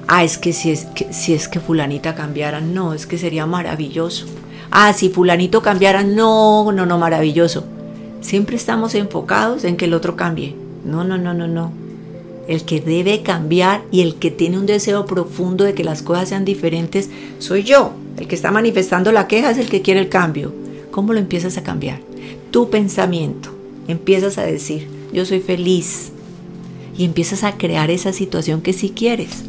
Ah, 0.07 0.23
es 0.23 0.37
que 0.37 0.53
si 0.53 0.71
es 0.71 0.85
que, 0.85 1.11
si 1.11 1.33
es 1.33 1.49
que 1.49 1.59
fulanita 1.59 2.15
cambiara, 2.15 2.61
no, 2.61 2.93
es 2.93 3.05
que 3.07 3.17
sería 3.17 3.45
maravilloso. 3.45 4.25
Ah, 4.71 4.93
si 4.93 5.09
fulanito 5.09 5.61
cambiara, 5.61 6.03
no, 6.03 6.71
no, 6.71 6.85
no, 6.85 6.97
maravilloso. 6.97 7.65
Siempre 8.21 8.55
estamos 8.55 8.95
enfocados 8.95 9.65
en 9.65 9.75
que 9.75 9.83
el 9.83 9.93
otro 9.93 10.15
cambie. 10.15 10.55
No, 10.85 11.03
no, 11.03 11.17
no, 11.17 11.33
no, 11.33 11.49
no. 11.49 11.73
El 12.47 12.63
que 12.63 12.79
debe 12.79 13.21
cambiar 13.21 13.81
y 13.91 13.99
el 13.99 14.15
que 14.15 14.31
tiene 14.31 14.57
un 14.57 14.65
deseo 14.65 15.05
profundo 15.05 15.65
de 15.65 15.73
que 15.73 15.83
las 15.83 16.01
cosas 16.01 16.29
sean 16.29 16.45
diferentes 16.45 17.09
soy 17.37 17.63
yo. 17.63 17.91
El 18.15 18.29
que 18.29 18.35
está 18.35 18.49
manifestando 18.49 19.11
la 19.11 19.27
queja 19.27 19.51
es 19.51 19.57
el 19.57 19.69
que 19.69 19.81
quiere 19.81 19.99
el 19.99 20.07
cambio. 20.07 20.53
¿Cómo 20.91 21.11
lo 21.11 21.19
empiezas 21.19 21.57
a 21.57 21.63
cambiar? 21.63 22.10
Tu 22.51 22.69
pensamiento. 22.69 23.49
Empiezas 23.87 24.37
a 24.37 24.43
decir, 24.43 24.87
yo 25.11 25.25
soy 25.25 25.39
feliz. 25.39 26.11
Y 26.97 27.05
empiezas 27.05 27.43
a 27.43 27.57
crear 27.57 27.89
esa 27.89 28.13
situación 28.13 28.61
que 28.61 28.73
sí 28.73 28.89
quieres. 28.95 29.43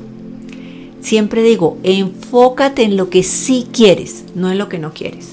Siempre 1.00 1.42
digo, 1.42 1.76
enfócate 1.82 2.85
en 2.85 2.97
lo 2.97 3.11
que 3.11 3.25
sí 3.25 3.66
quieres, 3.73 4.25
no 4.35 4.50
en 4.50 4.59
lo 4.59 4.68
que 4.68 4.78
no 4.78 4.94
quieres. 4.94 5.30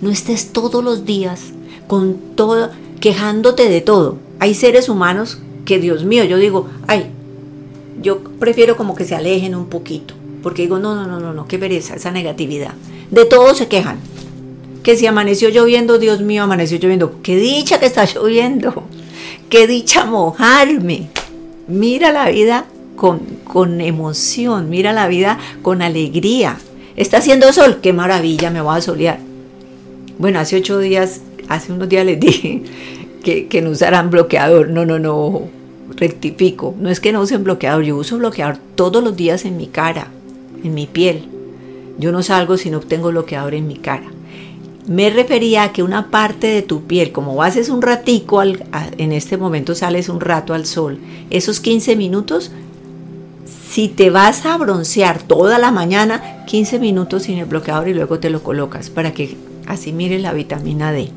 No 0.00 0.10
estés 0.10 0.52
todos 0.52 0.82
los 0.82 1.04
días 1.04 1.52
con 1.86 2.16
todo, 2.34 2.70
quejándote 3.00 3.68
de 3.68 3.82
todo. 3.82 4.16
Hay 4.38 4.54
seres 4.54 4.88
humanos 4.88 5.38
que, 5.66 5.78
Dios 5.78 6.04
mío, 6.04 6.24
yo 6.24 6.38
digo, 6.38 6.68
ay, 6.88 7.10
yo 8.00 8.22
prefiero 8.22 8.76
como 8.76 8.94
que 8.94 9.04
se 9.04 9.14
alejen 9.14 9.54
un 9.54 9.66
poquito, 9.66 10.14
porque 10.42 10.62
digo, 10.62 10.78
no, 10.78 10.94
no, 10.94 11.06
no, 11.06 11.20
no, 11.20 11.32
no, 11.32 11.46
qué 11.46 11.58
pereza, 11.58 11.94
esa 11.94 12.10
negatividad. 12.10 12.72
De 13.10 13.26
todo 13.26 13.54
se 13.54 13.68
quejan. 13.68 13.98
Que 14.82 14.96
si 14.96 15.06
amaneció 15.06 15.48
lloviendo, 15.48 15.98
Dios 15.98 16.20
mío, 16.20 16.42
amaneció 16.42 16.78
lloviendo. 16.78 17.20
Qué 17.22 17.36
dicha 17.36 17.78
que 17.78 17.86
está 17.86 18.04
lloviendo. 18.04 18.84
Qué 19.48 19.66
dicha 19.66 20.04
mojarme. 20.04 21.08
Mira 21.68 22.12
la 22.12 22.28
vida 22.28 22.66
con, 22.96 23.20
con 23.44 23.80
emoción, 23.80 24.68
mira 24.70 24.92
la 24.92 25.08
vida 25.08 25.38
con 25.62 25.82
alegría. 25.82 26.58
Está 26.96 27.18
haciendo 27.18 27.52
sol, 27.52 27.78
qué 27.82 27.92
maravilla, 27.92 28.50
me 28.50 28.60
voy 28.60 28.76
a 28.76 28.80
solear. 28.80 29.18
Bueno, 30.18 30.40
hace 30.40 30.56
ocho 30.56 30.78
días, 30.78 31.20
hace 31.48 31.72
unos 31.72 31.88
días 31.88 32.04
les 32.04 32.20
dije 32.20 32.62
que, 33.22 33.46
que 33.46 33.62
no 33.62 33.70
usaran 33.70 34.10
bloqueador. 34.10 34.68
No, 34.68 34.84
no, 34.84 34.98
no, 34.98 35.48
rectifico. 35.96 36.74
No 36.78 36.90
es 36.90 37.00
que 37.00 37.12
no 37.12 37.20
usen 37.20 37.44
bloqueador, 37.44 37.82
yo 37.84 37.96
uso 37.96 38.18
bloqueador 38.18 38.58
todos 38.74 39.02
los 39.02 39.16
días 39.16 39.44
en 39.44 39.56
mi 39.56 39.66
cara, 39.66 40.08
en 40.62 40.74
mi 40.74 40.86
piel. 40.86 41.28
Yo 41.98 42.12
no 42.12 42.22
salgo 42.22 42.56
si 42.56 42.70
no 42.70 42.80
tengo 42.80 43.10
bloqueador 43.10 43.54
en 43.54 43.68
mi 43.68 43.76
cara. 43.76 44.11
Me 44.86 45.10
refería 45.10 45.62
a 45.62 45.72
que 45.72 45.84
una 45.84 46.10
parte 46.10 46.48
de 46.48 46.62
tu 46.62 46.82
piel, 46.82 47.12
como 47.12 47.40
haces 47.42 47.68
un 47.68 47.82
ratico, 47.82 48.42
en 48.42 49.12
este 49.12 49.36
momento 49.36 49.76
sales 49.76 50.08
un 50.08 50.20
rato 50.20 50.54
al 50.54 50.66
sol, 50.66 50.98
esos 51.30 51.60
15 51.60 51.94
minutos, 51.94 52.50
si 53.70 53.88
te 53.88 54.10
vas 54.10 54.44
a 54.44 54.58
broncear 54.58 55.22
toda 55.22 55.58
la 55.58 55.70
mañana, 55.70 56.44
15 56.46 56.80
minutos 56.80 57.22
sin 57.22 57.38
el 57.38 57.46
bloqueador 57.46 57.88
y 57.88 57.94
luego 57.94 58.18
te 58.18 58.28
lo 58.28 58.42
colocas 58.42 58.90
para 58.90 59.14
que 59.14 59.36
así 59.66 59.92
mire 59.92 60.18
la 60.18 60.32
vitamina 60.32 60.90
D. 60.90 61.10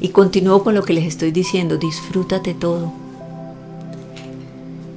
Y 0.00 0.08
continúo 0.08 0.64
con 0.64 0.74
lo 0.74 0.82
que 0.82 0.92
les 0.92 1.04
estoy 1.04 1.30
diciendo, 1.30 1.76
disfrútate 1.76 2.52
todo. 2.52 2.92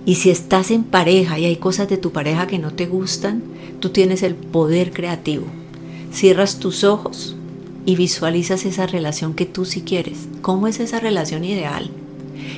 Y 0.07 0.15
si 0.15 0.31
estás 0.31 0.71
en 0.71 0.83
pareja 0.83 1.37
y 1.37 1.45
hay 1.45 1.57
cosas 1.57 1.87
de 1.87 1.97
tu 1.97 2.11
pareja 2.11 2.47
que 2.47 2.57
no 2.57 2.73
te 2.73 2.87
gustan, 2.87 3.43
tú 3.79 3.89
tienes 3.89 4.23
el 4.23 4.33
poder 4.33 4.91
creativo. 4.91 5.45
Cierras 6.11 6.57
tus 6.57 6.83
ojos 6.83 7.34
y 7.85 7.95
visualizas 7.95 8.65
esa 8.65 8.87
relación 8.87 9.33
que 9.33 9.45
tú 9.45 9.65
sí 9.65 9.81
quieres. 9.81 10.27
¿Cómo 10.41 10.67
es 10.67 10.79
esa 10.79 10.99
relación 10.99 11.43
ideal? 11.43 11.89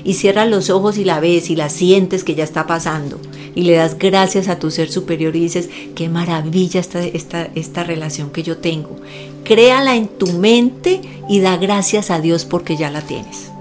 Y 0.03 0.13
cierras 0.13 0.49
los 0.49 0.69
ojos 0.69 0.97
y 0.97 1.03
la 1.03 1.19
ves 1.19 1.49
y 1.49 1.55
la 1.55 1.69
sientes 1.69 2.23
que 2.23 2.35
ya 2.35 2.43
está 2.43 2.65
pasando. 2.65 3.19
Y 3.55 3.63
le 3.63 3.73
das 3.73 3.97
gracias 3.97 4.47
a 4.47 4.59
tu 4.59 4.71
ser 4.71 4.89
superior 4.91 5.35
y 5.35 5.41
dices, 5.41 5.69
qué 5.95 6.09
maravilla 6.09 6.79
esta, 6.79 7.03
esta, 7.03 7.45
esta 7.55 7.83
relación 7.83 8.29
que 8.29 8.43
yo 8.43 8.57
tengo. 8.57 8.95
Créala 9.43 9.95
en 9.95 10.07
tu 10.07 10.27
mente 10.27 11.01
y 11.27 11.39
da 11.39 11.57
gracias 11.57 12.11
a 12.11 12.21
Dios 12.21 12.45
porque 12.45 12.77
ya 12.77 12.91
la 12.91 13.01
tienes. 13.01 13.51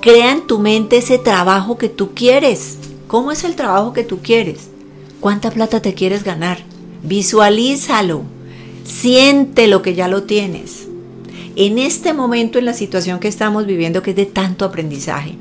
Crea 0.00 0.32
en 0.32 0.46
tu 0.46 0.58
mente 0.58 0.98
ese 0.98 1.18
trabajo 1.18 1.78
que 1.78 1.88
tú 1.88 2.10
quieres. 2.14 2.78
¿Cómo 3.06 3.32
es 3.32 3.44
el 3.44 3.56
trabajo 3.56 3.92
que 3.92 4.04
tú 4.04 4.18
quieres? 4.22 4.68
¿Cuánta 5.20 5.50
plata 5.50 5.80
te 5.80 5.94
quieres 5.94 6.24
ganar? 6.24 6.58
Visualízalo. 7.02 8.35
Siente 8.86 9.66
lo 9.66 9.82
que 9.82 9.94
ya 9.94 10.06
lo 10.08 10.22
tienes. 10.22 10.86
En 11.56 11.78
este 11.78 12.12
momento, 12.12 12.58
en 12.58 12.64
la 12.64 12.72
situación 12.72 13.18
que 13.18 13.28
estamos 13.28 13.66
viviendo, 13.66 14.02
que 14.02 14.10
es 14.10 14.16
de 14.16 14.26
tanto 14.26 14.64
aprendizaje, 14.64 15.34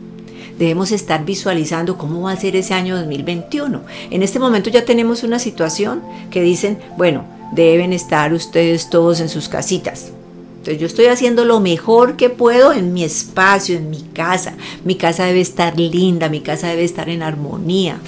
debemos 0.58 0.92
estar 0.92 1.26
visualizando 1.26 1.98
cómo 1.98 2.22
va 2.22 2.32
a 2.32 2.38
ser 2.38 2.56
ese 2.56 2.74
año 2.74 2.98
2021. 2.98 3.84
En 4.10 4.24
este 4.24 4.40
momento 4.40 4.70
ya 4.70 4.84
tenemos 4.84 5.24
una 5.24 5.38
situación 5.38 6.02
que 6.32 6.42
dicen, 6.42 6.80
bueno, 6.98 7.26
deben 7.54 7.94
estar 7.94 8.34
ustedes 8.34 8.90
todos 8.90 9.20
en 9.20 9.30
sus 9.30 9.48
casitas. 9.48 10.12
Entonces 10.58 10.80
yo 10.80 10.88
estoy 10.88 11.06
haciendo 11.06 11.46
lo 11.46 11.60
mejor 11.60 12.16
que 12.16 12.32
puedo 12.32 12.74
en 12.74 12.94
mi 12.94 13.04
espacio, 13.04 13.78
en 13.78 13.92
mi 13.92 14.02
casa. 14.02 14.56
Mi 14.84 14.96
casa 14.96 15.26
debe 15.26 15.42
estar 15.42 15.78
linda, 15.78 16.30
mi 16.30 16.42
casa 16.42 16.70
debe 16.70 16.84
estar 16.84 17.10
en 17.10 17.22
armonía. 17.22 18.00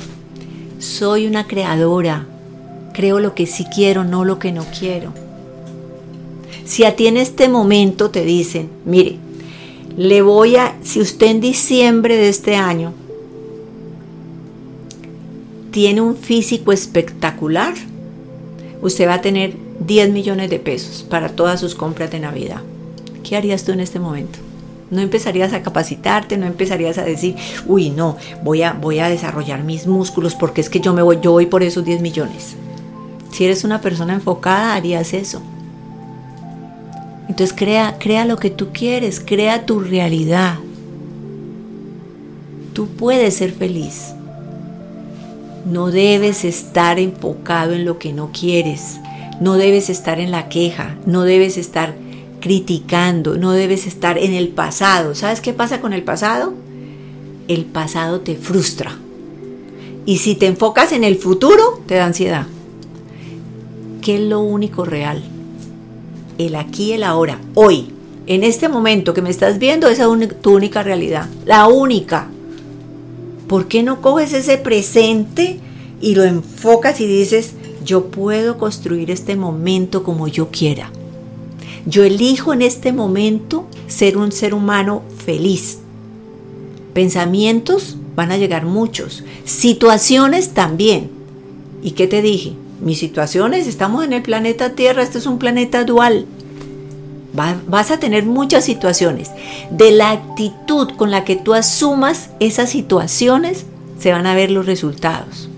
Soy 0.80 1.28
una 1.28 1.46
creadora. 1.46 2.26
Creo 2.94 3.20
lo 3.20 3.36
que 3.36 3.46
sí 3.46 3.66
quiero, 3.66 4.04
no 4.04 4.26
lo 4.26 4.40
que 4.40 4.52
no 4.52 4.66
quiero. 4.80 5.27
Si 6.68 6.84
a 6.84 6.98
ti 6.98 7.08
en 7.08 7.16
este 7.16 7.48
momento 7.48 8.10
te 8.10 8.26
dicen, 8.26 8.70
mire, 8.84 9.16
le 9.96 10.22
voy 10.22 10.58
a, 10.58 10.76
si 10.84 11.00
usted 11.00 11.28
en 11.28 11.40
diciembre 11.40 12.18
de 12.18 12.28
este 12.28 12.58
año 12.58 12.92
tiene 15.72 16.02
un 16.02 16.18
físico 16.18 16.74
espectacular, 16.74 17.74
usted 18.82 19.08
va 19.08 19.14
a 19.14 19.22
tener 19.22 19.54
10 19.80 20.10
millones 20.10 20.50
de 20.50 20.60
pesos 20.60 21.04
para 21.10 21.30
todas 21.30 21.62
sus 21.62 21.74
compras 21.74 22.12
de 22.12 22.20
Navidad. 22.20 22.62
¿Qué 23.24 23.38
harías 23.38 23.64
tú 23.64 23.72
en 23.72 23.80
este 23.80 24.02
momento? 24.02 24.40
No 24.92 25.00
empezarías 25.00 25.54
a 25.54 25.64
capacitarte, 25.64 26.38
no 26.38 26.48
empezarías 26.48 26.98
a 26.98 27.06
decir, 27.06 27.36
uy, 27.66 27.92
no, 27.92 28.18
voy 28.44 28.64
a, 28.64 28.74
voy 28.74 29.00
a 29.00 29.08
desarrollar 29.08 29.64
mis 29.64 29.88
músculos 29.88 30.36
porque 30.36 30.60
es 30.60 30.70
que 30.70 30.82
yo 30.82 30.94
me 30.94 31.02
voy, 31.02 31.20
yo 31.22 31.32
voy 31.32 31.46
por 31.46 31.64
esos 31.64 31.86
10 31.86 32.02
millones. 32.02 32.58
Si 33.32 33.46
eres 33.46 33.64
una 33.64 33.80
persona 33.80 34.14
enfocada, 34.14 34.76
harías 34.76 35.14
eso. 35.14 35.42
Entonces 37.30 37.56
crea, 37.56 37.98
crea 38.00 38.26
lo 38.26 38.38
que 38.38 38.50
tú 38.50 38.70
quieres, 38.72 39.20
crea 39.20 39.66
tu 39.66 39.80
realidad. 39.80 40.56
Tú 42.74 42.88
puedes 42.88 43.36
ser 43.36 43.52
feliz. 43.52 44.14
No 45.66 45.92
debes 45.92 46.46
estar 46.46 47.00
enfocado 47.00 47.74
en 47.74 47.86
lo 47.86 48.00
que 48.00 48.14
no 48.14 48.32
quieres. 48.32 49.00
No 49.42 49.56
debes 49.56 49.90
estar 49.90 50.20
en 50.20 50.32
la 50.32 50.50
queja, 50.50 50.96
no 51.06 51.24
debes 51.24 51.58
estar 51.58 51.96
criticando, 52.40 53.38
no 53.38 53.52
debes 53.52 53.86
estar 53.86 54.18
en 54.18 54.34
el 54.34 54.50
pasado. 54.50 55.14
¿Sabes 55.14 55.42
qué 55.42 55.54
pasa 55.54 55.82
con 55.82 55.94
el 55.94 56.04
pasado? 56.04 56.54
El 57.48 57.66
pasado 57.66 58.22
te 58.22 58.36
frustra. 58.36 58.98
Y 60.06 60.20
si 60.20 60.36
te 60.36 60.48
enfocas 60.48 60.94
en 60.94 61.04
el 61.04 61.18
futuro, 61.18 61.82
te 61.86 61.96
da 61.96 62.06
ansiedad. 62.06 62.48
¿Qué 64.02 64.16
es 64.16 64.22
lo 64.22 64.40
único 64.40 64.86
real? 64.86 65.22
El 66.38 66.56
aquí 66.56 66.94
el 66.94 67.04
ahora, 67.04 67.40
hoy. 67.54 67.94
En 68.26 68.44
este 68.44 68.68
momento 68.68 69.14
que 69.14 69.22
me 69.22 69.30
estás 69.30 69.58
viendo, 69.58 69.88
esa 69.88 70.04
es 70.04 70.42
tu 70.42 70.56
única 70.56 70.84
realidad. 70.84 71.30
La 71.46 71.68
única. 71.68 72.28
¿Por 73.48 73.68
qué 73.68 73.84
no 73.84 74.02
coges 74.02 74.34
ese 74.34 74.58
presente 74.58 75.60
y 76.02 76.16
lo 76.16 76.24
enfocas 76.24 77.00
y 77.02 77.08
dices, 77.08 77.54
yo 77.84 78.08
puedo 78.08 78.58
construir 78.58 79.12
este 79.12 79.36
momento 79.36 80.04
como 80.04 80.28
yo 80.28 80.50
quiera. 80.50 80.92
Yo 81.86 82.04
elijo 82.04 82.54
en 82.54 82.62
este 82.62 82.92
momento 82.92 83.66
ser 83.88 84.18
un 84.18 84.32
ser 84.32 84.54
humano 84.54 85.04
feliz. 85.26 85.80
Pensamientos 86.94 87.96
van 88.16 88.32
a 88.32 88.38
llegar 88.38 88.66
muchos. 88.66 89.24
Situaciones 89.46 90.50
también. 90.50 91.10
¿Y 91.82 91.92
qué 91.92 92.08
te 92.08 92.22
dije? 92.22 92.54
Mis 92.80 93.00
situaciones, 93.00 93.68
estamos 93.68 94.06
en 94.06 94.14
el 94.14 94.22
planeta 94.22 94.74
Tierra, 94.74 95.02
este 95.02 95.18
es 95.18 95.26
un 95.26 95.40
planeta 95.40 95.84
dual. 95.84 96.26
vas 97.34 97.92
a 97.92 98.00
tener 98.00 98.26
muchas 98.26 98.66
situaciones. 98.66 99.32
De 99.72 99.92
la 99.92 100.12
actitud 100.12 100.92
con 100.96 101.12
la 101.12 101.24
que 101.24 101.36
tú 101.36 101.54
asumas 101.54 102.30
esas 102.40 102.70
situaciones, 102.70 103.66
se 104.00 104.12
van 104.12 104.28
a 104.28 104.36
ver 104.36 104.52
los 104.52 104.66
resultados. 104.66 105.50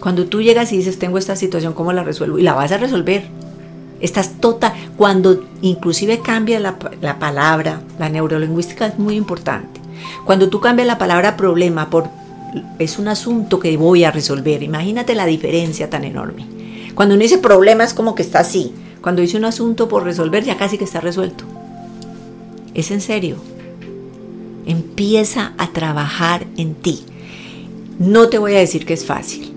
Cuando 0.00 0.26
tú 0.26 0.40
llegas 0.40 0.72
y 0.72 0.78
dices, 0.78 0.98
tengo 0.98 1.18
esta 1.18 1.36
situación, 1.36 1.74
¿cómo 1.74 1.92
la 1.92 2.02
resuelvo? 2.02 2.38
Y 2.38 2.42
la 2.42 2.54
vas 2.54 2.72
a 2.72 2.78
resolver. 2.78 3.24
Estás 4.00 4.40
total. 4.40 4.72
Cuando 4.96 5.44
inclusive 5.62 6.20
cambia 6.20 6.60
la, 6.60 6.76
la 7.00 7.18
palabra, 7.18 7.80
la 7.98 8.08
neurolingüística 8.08 8.86
es 8.86 8.98
muy 8.98 9.16
importante. 9.16 9.80
Cuando 10.24 10.48
tú 10.48 10.60
cambias 10.60 10.86
la 10.86 10.98
palabra 10.98 11.36
problema 11.36 11.90
por 11.90 12.08
es 12.78 12.98
un 12.98 13.08
asunto 13.08 13.58
que 13.58 13.76
voy 13.76 14.04
a 14.04 14.10
resolver, 14.10 14.62
imagínate 14.62 15.14
la 15.14 15.26
diferencia 15.26 15.90
tan 15.90 16.04
enorme. 16.04 16.46
Cuando 16.94 17.14
uno 17.14 17.22
dice 17.22 17.38
problema 17.38 17.84
es 17.84 17.94
como 17.94 18.14
que 18.14 18.22
está 18.22 18.40
así. 18.40 18.72
Cuando 19.02 19.22
dice 19.22 19.36
un 19.36 19.44
asunto 19.44 19.88
por 19.88 20.04
resolver 20.04 20.44
ya 20.44 20.56
casi 20.56 20.78
que 20.78 20.84
está 20.84 21.00
resuelto. 21.00 21.44
Es 22.74 22.90
en 22.90 23.00
serio. 23.00 23.36
Empieza 24.66 25.52
a 25.58 25.68
trabajar 25.72 26.46
en 26.56 26.74
ti. 26.74 27.04
No 27.98 28.28
te 28.28 28.38
voy 28.38 28.54
a 28.54 28.58
decir 28.58 28.86
que 28.86 28.94
es 28.94 29.04
fácil 29.04 29.56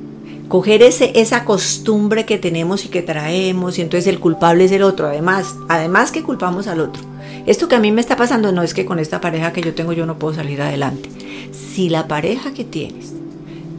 coger 0.49 0.81
ese, 0.81 1.11
esa 1.15 1.45
costumbre 1.45 2.25
que 2.25 2.39
tenemos 2.39 2.83
y 2.83 2.89
que 2.89 3.03
traemos 3.03 3.77
y 3.77 3.81
entonces 3.81 4.07
el 4.07 4.19
culpable 4.19 4.65
es 4.65 4.71
el 4.71 4.83
otro, 4.83 5.07
además, 5.07 5.55
además 5.69 6.11
que 6.11 6.23
culpamos 6.23 6.67
al 6.67 6.81
otro. 6.81 7.03
Esto 7.49 7.67
que 7.67 7.75
a 7.75 7.79
mí 7.79 7.91
me 7.91 7.99
está 7.99 8.15
pasando 8.15 8.51
no 8.51 8.61
es 8.61 8.75
que 8.75 8.85
con 8.85 8.99
esta 8.99 9.21
pareja 9.21 9.53
que 9.53 9.63
yo 9.63 9.73
tengo 9.73 9.91
yo 9.91 10.05
no 10.05 10.19
puedo 10.19 10.35
salir 10.35 10.61
adelante. 10.61 11.09
Si 11.51 11.89
la 11.89 12.07
pareja 12.07 12.53
que 12.53 12.63
tienes 12.63 13.11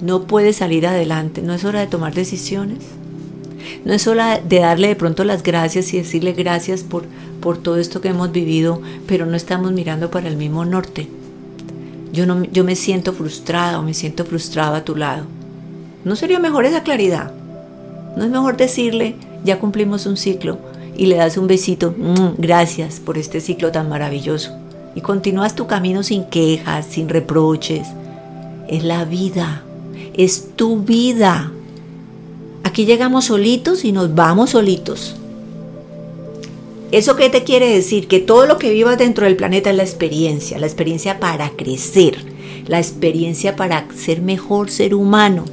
no 0.02 0.24
puede 0.24 0.52
salir 0.52 0.88
adelante, 0.88 1.40
no 1.40 1.54
es 1.54 1.64
hora 1.64 1.78
de 1.78 1.86
tomar 1.86 2.12
decisiones. 2.12 2.78
No 3.84 3.92
es 3.92 4.08
hora 4.08 4.40
de 4.40 4.58
darle 4.58 4.88
de 4.88 4.96
pronto 4.96 5.22
las 5.22 5.44
gracias 5.44 5.94
y 5.94 5.98
decirle 5.98 6.32
gracias 6.32 6.82
por, 6.82 7.04
por 7.40 7.58
todo 7.58 7.76
esto 7.76 8.00
que 8.00 8.08
hemos 8.08 8.32
vivido, 8.32 8.82
pero 9.06 9.24
no 9.24 9.36
estamos 9.36 9.70
mirando 9.70 10.10
para 10.10 10.26
el 10.26 10.36
mismo 10.36 10.64
norte. 10.64 11.06
Yo, 12.12 12.26
no, 12.26 12.42
yo 12.46 12.64
me 12.64 12.74
siento 12.74 13.12
frustrada 13.12 13.78
o 13.78 13.84
me 13.84 13.94
siento 13.94 14.24
frustrado 14.24 14.74
a 14.74 14.84
tu 14.84 14.96
lado 14.96 15.26
¿No 16.04 16.16
sería 16.16 16.40
mejor 16.40 16.64
esa 16.64 16.82
claridad? 16.82 17.30
¿No 18.16 18.24
es 18.24 18.30
mejor 18.30 18.56
decirle, 18.56 19.14
ya 19.44 19.60
cumplimos 19.60 20.06
un 20.06 20.16
ciclo 20.16 20.58
y 21.00 21.06
le 21.06 21.16
das 21.16 21.38
un 21.38 21.46
besito, 21.46 21.94
mm, 21.96 22.34
gracias 22.36 23.00
por 23.00 23.16
este 23.16 23.40
ciclo 23.40 23.72
tan 23.72 23.88
maravilloso? 23.88 24.50
Y 24.94 25.00
continúas 25.00 25.54
tu 25.54 25.66
camino 25.66 26.02
sin 26.02 26.24
quejas, 26.24 26.84
sin 26.84 27.08
reproches. 27.08 27.88
Es 28.68 28.84
la 28.84 29.06
vida. 29.06 29.64
es 30.12 30.48
tu 30.56 30.80
vida. 30.80 31.50
Aquí 32.64 32.84
llegamos 32.84 33.26
solitos 33.26 33.86
y 33.86 33.92
nos 33.92 34.14
vamos 34.14 34.50
solitos. 34.50 35.16
¿Eso 36.90 37.16
qué 37.16 37.30
te 37.30 37.44
quiere 37.44 37.72
decir? 37.72 38.06
Que 38.06 38.18
todo 38.18 38.44
lo 38.44 38.58
que 38.58 38.70
vivas 38.70 38.98
dentro 38.98 39.24
del 39.24 39.36
planeta 39.36 39.70
es 39.70 39.76
la 39.76 39.84
experiencia, 39.84 40.58
la 40.58 40.66
experiencia 40.66 41.18
para 41.20 41.50
crecer, 41.50 42.18
la 42.66 42.78
experiencia 42.78 43.56
para 43.56 43.86
ser 43.96 44.20
mejor 44.20 44.70
ser 44.70 44.94
humano. 44.94 45.46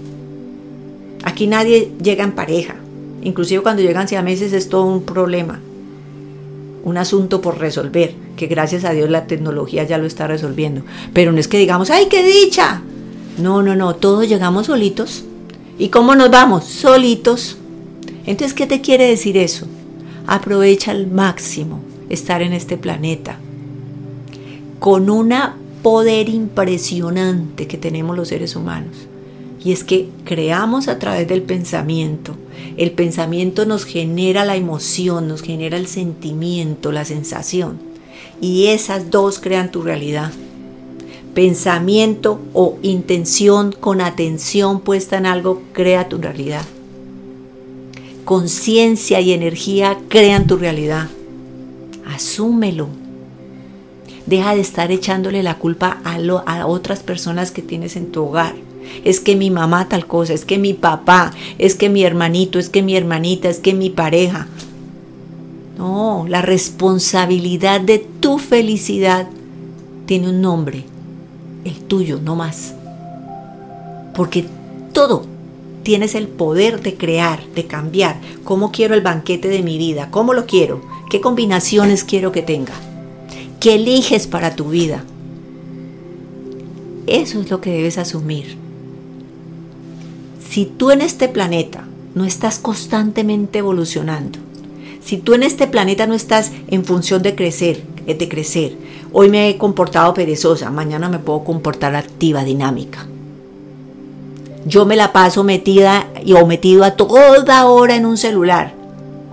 Aquí 1.23 1.47
nadie 1.47 1.89
llega 2.03 2.25
en 2.25 2.33
pareja, 2.33 2.75
inclusive 3.27 3.61
cuando 3.61 3.81
llegan 3.81 4.07
meses 4.23 4.53
es 4.53 4.69
todo 4.69 4.85
un 4.85 5.03
problema, 5.03 5.59
un 6.83 6.97
asunto 6.97 7.41
por 7.41 7.59
resolver, 7.59 8.15
que 8.35 8.47
gracias 8.47 8.85
a 8.85 8.91
Dios 8.91 9.09
la 9.09 9.27
tecnología 9.27 9.83
ya 9.83 9.97
lo 9.97 10.05
está 10.05 10.27
resolviendo. 10.27 10.83
Pero 11.13 11.31
no 11.31 11.39
es 11.39 11.47
que 11.47 11.57
digamos, 11.57 11.89
¡ay, 11.89 12.07
qué 12.09 12.23
dicha! 12.23 12.81
No, 13.37 13.61
no, 13.61 13.75
no, 13.75 13.95
todos 13.95 14.27
llegamos 14.27 14.67
solitos. 14.67 15.23
¿Y 15.77 15.89
cómo 15.89 16.15
nos 16.15 16.31
vamos? 16.31 16.65
Solitos. 16.65 17.57
Entonces, 18.25 18.53
¿qué 18.53 18.65
te 18.65 18.81
quiere 18.81 19.07
decir 19.07 19.37
eso? 19.37 19.67
aprovecha 20.27 20.91
al 20.91 21.07
máximo 21.07 21.79
estar 22.09 22.41
en 22.41 22.53
este 22.53 22.77
planeta 22.77 23.39
con 24.79 25.09
un 25.09 25.33
poder 25.81 26.29
impresionante 26.29 27.65
que 27.65 27.77
tenemos 27.77 28.15
los 28.15 28.27
seres 28.27 28.55
humanos. 28.55 29.06
Y 29.67 29.73
es 29.73 29.83
que 29.83 30.07
creamos 30.23 30.87
a 30.87 30.97
través 30.97 31.27
del 31.27 31.41
pensamiento. 31.41 32.37
El 32.77 32.91
pensamiento 32.91 33.65
nos 33.65 33.83
genera 33.83 34.45
la 34.45 34.55
emoción, 34.55 35.27
nos 35.27 35.41
genera 35.41 35.75
el 35.75 35.87
sentimiento, 35.87 36.93
la 36.93 37.03
sensación. 37.03 37.77
Y 38.39 38.67
esas 38.67 39.11
dos 39.11 39.39
crean 39.39 39.69
tu 39.69 39.81
realidad. 39.81 40.31
Pensamiento 41.33 42.39
o 42.53 42.77
intención 42.81 43.73
con 43.73 43.99
atención 43.99 44.79
puesta 44.79 45.17
en 45.17 45.25
algo 45.25 45.61
crea 45.73 46.07
tu 46.07 46.17
realidad 46.17 46.65
conciencia 48.23 49.19
y 49.19 49.33
energía 49.33 49.97
crean 50.07 50.47
tu 50.47 50.55
realidad. 50.55 51.07
Asúmelo. 52.05 52.87
Deja 54.25 54.55
de 54.55 54.61
estar 54.61 54.91
echándole 54.91 55.43
la 55.43 55.57
culpa 55.57 55.99
a, 56.05 56.15
a 56.45 56.67
otras 56.67 57.03
personas 57.03 57.51
que 57.51 57.61
tienes 57.61 57.97
en 57.97 58.13
tu 58.13 58.23
hogar. 58.25 58.66
Es 59.03 59.19
que 59.19 59.35
mi 59.35 59.51
mamá 59.51 59.87
tal 59.89 60.07
cosa, 60.07 60.33
es 60.33 60.45
que 60.45 60.57
mi 60.57 60.73
papá, 60.73 61.31
es 61.57 61.75
que 61.75 61.89
mi 61.89 62.03
hermanito, 62.03 62.59
es 62.59 62.69
que 62.69 62.81
mi 62.81 62.95
hermanita, 62.95 63.49
es 63.49 63.59
que 63.59 63.73
mi 63.73 63.89
pareja. 63.89 64.47
No, 65.77 66.25
la 66.27 66.41
responsabilidad 66.41 67.81
de 67.81 67.99
tu 67.99 68.39
felicidad 68.39 69.27
tiene 70.05 70.29
un 70.29 70.41
nombre, 70.41 70.83
el 71.65 71.75
tuyo, 71.81 72.19
no 72.23 72.35
más. 72.35 72.73
Porque 74.15 74.45
todo 74.93 75.25
tienes 75.83 76.15
el 76.15 76.27
poder 76.27 76.81
de 76.81 76.95
crear, 76.95 77.45
de 77.55 77.65
cambiar. 77.65 78.19
¿Cómo 78.43 78.71
quiero 78.71 78.95
el 78.95 79.01
banquete 79.01 79.47
de 79.47 79.61
mi 79.61 79.77
vida? 79.77 80.09
¿Cómo 80.11 80.33
lo 80.33 80.45
quiero? 80.45 80.81
¿Qué 81.09 81.21
combinaciones 81.21 82.03
quiero 82.03 82.31
que 82.31 82.41
tenga? 82.41 82.73
¿Qué 83.59 83.75
eliges 83.75 84.27
para 84.27 84.55
tu 84.55 84.69
vida? 84.69 85.03
Eso 87.05 87.39
es 87.39 87.49
lo 87.49 87.61
que 87.61 87.71
debes 87.71 87.97
asumir. 87.97 88.57
Si 90.49 90.65
tú 90.65 90.91
en 90.91 91.01
este 91.01 91.27
planeta 91.27 91.85
no 92.15 92.25
estás 92.25 92.59
constantemente 92.59 93.59
evolucionando, 93.59 94.39
si 95.03 95.17
tú 95.17 95.33
en 95.33 95.43
este 95.43 95.67
planeta 95.67 96.07
no 96.07 96.13
estás 96.13 96.51
en 96.67 96.83
función 96.83 97.23
de 97.23 97.35
crecer, 97.35 97.83
de 98.05 98.29
crecer, 98.29 98.75
hoy 99.11 99.29
me 99.29 99.49
he 99.49 99.57
comportado 99.57 100.13
perezosa, 100.13 100.71
mañana 100.71 101.09
me 101.09 101.19
puedo 101.19 101.43
comportar 101.43 101.95
activa, 101.95 102.43
dinámica 102.43 103.07
yo 104.67 104.85
me 104.85 104.97
la 104.97 105.13
paso 105.13 105.45
metida 105.45 106.07
y 106.25 106.33
o 106.33 106.45
metido 106.45 106.83
a 106.83 106.91
toda 106.91 107.65
hora 107.67 107.95
en 107.95 108.05
un 108.05 108.17
celular. 108.17 108.73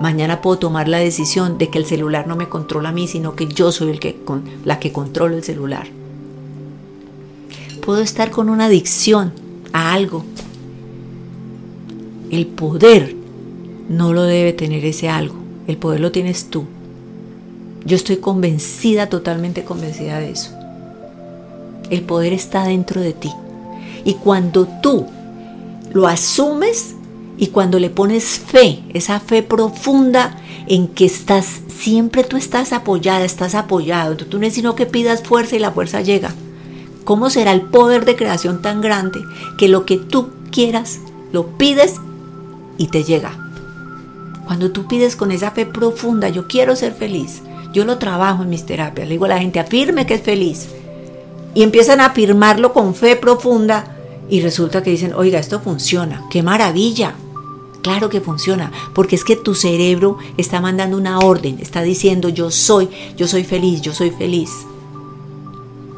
Mañana 0.00 0.40
puedo 0.40 0.58
tomar 0.58 0.86
la 0.86 0.98
decisión 0.98 1.58
de 1.58 1.70
que 1.70 1.78
el 1.78 1.86
celular 1.86 2.28
no 2.28 2.36
me 2.36 2.48
controla 2.48 2.90
a 2.90 2.92
mí, 2.92 3.08
sino 3.08 3.34
que 3.34 3.48
yo 3.48 3.72
soy 3.72 3.90
el 3.90 3.98
que, 3.98 4.14
con, 4.14 4.44
la 4.64 4.78
que 4.78 4.92
controlo 4.92 5.36
el 5.36 5.42
celular. 5.42 5.88
Puedo 7.84 8.00
estar 8.00 8.30
con 8.30 8.48
una 8.48 8.66
adicción 8.66 9.32
a 9.72 9.92
algo. 9.92 10.24
El 12.34 12.48
poder 12.48 13.14
no 13.88 14.12
lo 14.12 14.24
debe 14.24 14.52
tener 14.52 14.84
ese 14.84 15.08
algo. 15.08 15.36
El 15.68 15.76
poder 15.76 16.00
lo 16.00 16.10
tienes 16.10 16.50
tú. 16.50 16.64
Yo 17.84 17.94
estoy 17.94 18.16
convencida, 18.16 19.08
totalmente 19.08 19.62
convencida 19.62 20.18
de 20.18 20.32
eso. 20.32 20.50
El 21.90 22.02
poder 22.02 22.32
está 22.32 22.64
dentro 22.64 23.00
de 23.00 23.12
ti. 23.12 23.30
Y 24.04 24.14
cuando 24.14 24.66
tú 24.82 25.06
lo 25.92 26.08
asumes 26.08 26.96
y 27.38 27.46
cuando 27.48 27.78
le 27.78 27.88
pones 27.88 28.24
fe, 28.24 28.82
esa 28.92 29.20
fe 29.20 29.44
profunda 29.44 30.36
en 30.66 30.88
que 30.88 31.04
estás, 31.04 31.60
siempre 31.68 32.24
tú 32.24 32.36
estás 32.36 32.72
apoyada, 32.72 33.24
estás 33.24 33.54
apoyado, 33.54 34.16
tú 34.16 34.40
no 34.40 34.46
es 34.46 34.54
sino 34.54 34.74
que 34.74 34.86
pidas 34.86 35.22
fuerza 35.22 35.54
y 35.54 35.60
la 35.60 35.70
fuerza 35.70 36.00
llega. 36.00 36.34
¿Cómo 37.04 37.30
será 37.30 37.52
el 37.52 37.60
poder 37.60 38.04
de 38.04 38.16
creación 38.16 38.60
tan 38.60 38.80
grande 38.80 39.20
que 39.56 39.68
lo 39.68 39.86
que 39.86 39.98
tú 39.98 40.30
quieras, 40.50 40.98
lo 41.30 41.46
pides 41.46 42.00
y 42.78 42.88
te 42.88 43.04
llega? 43.04 43.32
Cuando 44.44 44.70
tú 44.70 44.86
pides 44.86 45.16
con 45.16 45.32
esa 45.32 45.50
fe 45.52 45.66
profunda, 45.66 46.28
yo 46.28 46.46
quiero 46.46 46.76
ser 46.76 46.94
feliz, 46.94 47.42
yo 47.72 47.84
lo 47.84 47.98
trabajo 47.98 48.42
en 48.42 48.50
mis 48.50 48.66
terapias, 48.66 49.08
le 49.08 49.14
digo 49.14 49.24
a 49.24 49.28
la 49.28 49.38
gente, 49.38 49.58
afirme 49.58 50.06
que 50.06 50.14
es 50.14 50.22
feliz. 50.22 50.68
Y 51.54 51.62
empiezan 51.62 52.00
a 52.00 52.06
afirmarlo 52.06 52.72
con 52.72 52.94
fe 52.94 53.16
profunda 53.16 53.96
y 54.28 54.40
resulta 54.40 54.82
que 54.82 54.90
dicen, 54.90 55.14
oiga, 55.14 55.38
esto 55.38 55.60
funciona, 55.60 56.24
qué 56.30 56.42
maravilla. 56.42 57.14
Claro 57.82 58.08
que 58.08 58.20
funciona, 58.20 58.72
porque 58.94 59.16
es 59.16 59.24
que 59.24 59.36
tu 59.36 59.54
cerebro 59.54 60.18
está 60.36 60.60
mandando 60.60 60.96
una 60.96 61.18
orden, 61.18 61.58
está 61.60 61.82
diciendo 61.82 62.28
yo 62.30 62.50
soy, 62.50 62.88
yo 63.16 63.28
soy 63.28 63.44
feliz, 63.44 63.82
yo 63.82 63.92
soy 63.92 64.10
feliz. 64.10 64.50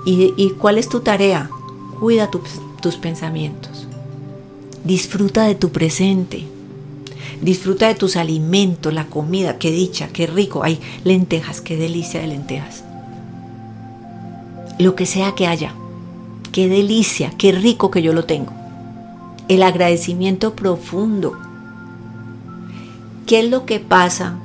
¿Y, 0.05 0.51
cuál 0.51 0.79
es 0.79 0.89
tu 0.89 1.01
tarea? 1.01 1.51
Cuida 1.99 2.31
tus 2.31 2.97
pensamientos. 2.97 3.89
Disfruta 4.85 5.43
de 5.45 5.57
tu 5.57 5.71
presente. 5.71 6.47
Disfruta 7.42 7.88
de 7.88 7.94
tus 7.94 8.16
alimentos, 8.16 8.92
la 8.92 9.07
comida, 9.07 9.59
qué 9.59 9.70
dicha, 9.70 10.09
qué 10.09 10.27
rico. 10.27 10.62
Hay 10.62 10.81
lentejas, 11.05 11.61
qué 11.61 11.77
delicia 11.77 12.20
de 12.20 12.29
lentejas. 12.29 12.85
Lo 14.79 14.94
que 14.94 15.07
sea 15.07 15.33
que 15.33 15.46
haya, 15.46 15.75
qué 16.53 16.68
delicia, 16.68 17.31
qué 17.37 17.53
rico 17.53 17.90
que 17.90 18.03
yo 18.03 18.12
lo 18.12 18.25
tengo. 18.25 18.53
El 19.49 19.62
agradecimiento 19.62 20.55
profundo. 20.55 21.38
¿Qué 23.27 23.40
es 23.40 23.51
lo 23.51 23.66
que 23.66 23.81
pasa 23.81 24.38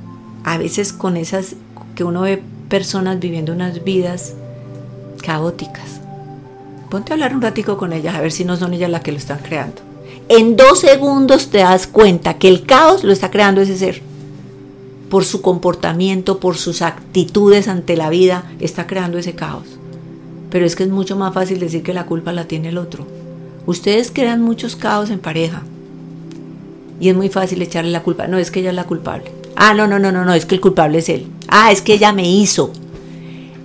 a 0.44 0.58
veces 0.58 0.92
con 0.92 1.16
esas 1.16 1.56
que 1.94 2.04
uno 2.04 2.22
ve 2.22 2.42
personas 2.68 3.20
viviendo 3.20 3.52
unas 3.52 3.84
vidas 3.84 4.34
caóticas? 5.22 6.00
Ponte 6.90 7.12
a 7.12 7.14
hablar 7.14 7.34
un 7.34 7.42
ratico 7.42 7.78
con 7.78 7.92
ellas 7.92 8.14
a 8.14 8.20
ver 8.20 8.32
si 8.32 8.44
no 8.44 8.56
son 8.56 8.74
ellas 8.74 8.90
las 8.90 9.02
que 9.02 9.12
lo 9.12 9.18
están 9.18 9.38
creando. 9.38 9.91
En 10.28 10.56
dos 10.56 10.80
segundos 10.80 11.48
te 11.48 11.58
das 11.58 11.86
cuenta 11.86 12.38
que 12.38 12.48
el 12.48 12.64
caos 12.64 13.04
lo 13.04 13.12
está 13.12 13.30
creando 13.30 13.60
ese 13.60 13.76
ser. 13.76 14.02
Por 15.10 15.24
su 15.24 15.42
comportamiento, 15.42 16.40
por 16.40 16.56
sus 16.56 16.80
actitudes 16.80 17.68
ante 17.68 17.96
la 17.96 18.08
vida, 18.08 18.50
está 18.60 18.86
creando 18.86 19.18
ese 19.18 19.34
caos. 19.34 19.64
Pero 20.50 20.64
es 20.64 20.76
que 20.76 20.84
es 20.84 20.90
mucho 20.90 21.16
más 21.16 21.34
fácil 21.34 21.58
decir 21.58 21.82
que 21.82 21.92
la 21.92 22.06
culpa 22.06 22.32
la 22.32 22.46
tiene 22.46 22.68
el 22.68 22.78
otro. 22.78 23.06
Ustedes 23.66 24.10
crean 24.10 24.42
muchos 24.42 24.76
caos 24.76 25.10
en 25.10 25.18
pareja. 25.18 25.62
Y 27.00 27.08
es 27.08 27.16
muy 27.16 27.28
fácil 27.28 27.60
echarle 27.60 27.90
la 27.90 28.02
culpa. 28.02 28.26
No, 28.26 28.38
es 28.38 28.50
que 28.50 28.60
ella 28.60 28.70
es 28.70 28.76
la 28.76 28.84
culpable. 28.84 29.32
Ah, 29.56 29.74
no, 29.74 29.86
no, 29.86 29.98
no, 29.98 30.12
no, 30.12 30.24
no, 30.24 30.34
es 30.34 30.46
que 30.46 30.54
el 30.54 30.60
culpable 30.60 30.98
es 30.98 31.08
él. 31.08 31.26
Ah, 31.48 31.72
es 31.72 31.82
que 31.82 31.94
ella 31.94 32.12
me 32.12 32.28
hizo. 32.28 32.70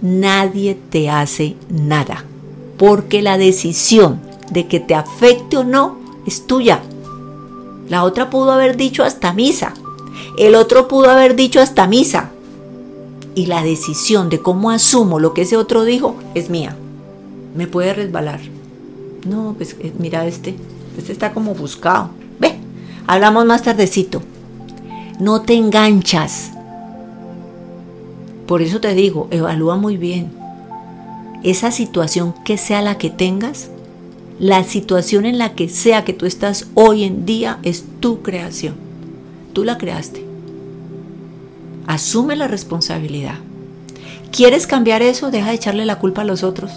Nadie 0.01 0.77
te 0.89 1.09
hace 1.09 1.55
nada. 1.69 2.25
Porque 2.77 3.21
la 3.21 3.37
decisión 3.37 4.19
de 4.49 4.67
que 4.67 4.79
te 4.79 4.95
afecte 4.95 5.57
o 5.57 5.63
no 5.63 5.96
es 6.27 6.45
tuya. 6.45 6.81
La 7.89 8.03
otra 8.03 8.29
pudo 8.29 8.51
haber 8.51 8.77
dicho 8.77 9.03
hasta 9.03 9.33
misa. 9.33 9.73
El 10.37 10.53
otro 10.55 10.87
pudo 10.87 11.09
haber 11.09 11.35
dicho 11.35 11.59
hasta 11.61 11.87
misa 11.87 12.31
y 13.37 13.45
la 13.45 13.63
decisión 13.63 14.29
de 14.29 14.41
cómo 14.41 14.71
asumo 14.71 15.19
lo 15.19 15.35
que 15.35 15.43
ese 15.43 15.57
otro 15.57 15.85
dijo 15.85 16.15
es 16.33 16.49
mía. 16.49 16.75
Me 17.55 17.67
puede 17.67 17.93
resbalar. 17.93 18.39
No, 19.29 19.53
pues 19.55 19.75
eh, 19.79 19.93
mira 19.99 20.25
este, 20.25 20.55
este 20.97 21.11
está 21.11 21.33
como 21.33 21.53
buscado. 21.53 22.09
Ve, 22.39 22.55
hablamos 23.05 23.45
más 23.45 23.61
tardecito. 23.61 24.23
No 25.19 25.41
te 25.41 25.53
enganchas. 25.53 26.51
Por 28.47 28.63
eso 28.63 28.79
te 28.81 28.95
digo, 28.95 29.27
evalúa 29.29 29.75
muy 29.75 29.97
bien. 29.97 30.31
Esa 31.43 31.69
situación 31.69 32.33
que 32.43 32.57
sea 32.57 32.81
la 32.81 32.97
que 32.97 33.11
tengas, 33.11 33.69
la 34.39 34.63
situación 34.63 35.25
en 35.25 35.37
la 35.37 35.55
que 35.55 35.67
sea 35.67 36.05
que 36.05 36.13
tú 36.13 36.25
estás 36.25 36.67
hoy 36.75 37.03
en 37.03 37.25
día 37.25 37.59
es 37.63 37.85
tu 37.99 38.21
creación. 38.21 38.75
Tú 39.53 39.63
la 39.63 39.77
creaste. 39.77 40.23
Asume 41.87 42.35
la 42.35 42.47
responsabilidad. 42.47 43.39
¿Quieres 44.31 44.67
cambiar 44.67 45.01
eso? 45.01 45.31
Deja 45.31 45.49
de 45.49 45.55
echarle 45.55 45.85
la 45.85 45.97
culpa 45.97 46.21
a 46.21 46.25
los 46.25 46.43
otros. 46.43 46.71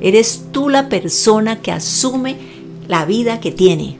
Eres 0.00 0.44
tú 0.52 0.68
la 0.68 0.88
persona 0.88 1.60
que 1.60 1.72
asume 1.72 2.36
la 2.86 3.04
vida 3.04 3.40
que 3.40 3.50
tiene. 3.50 3.98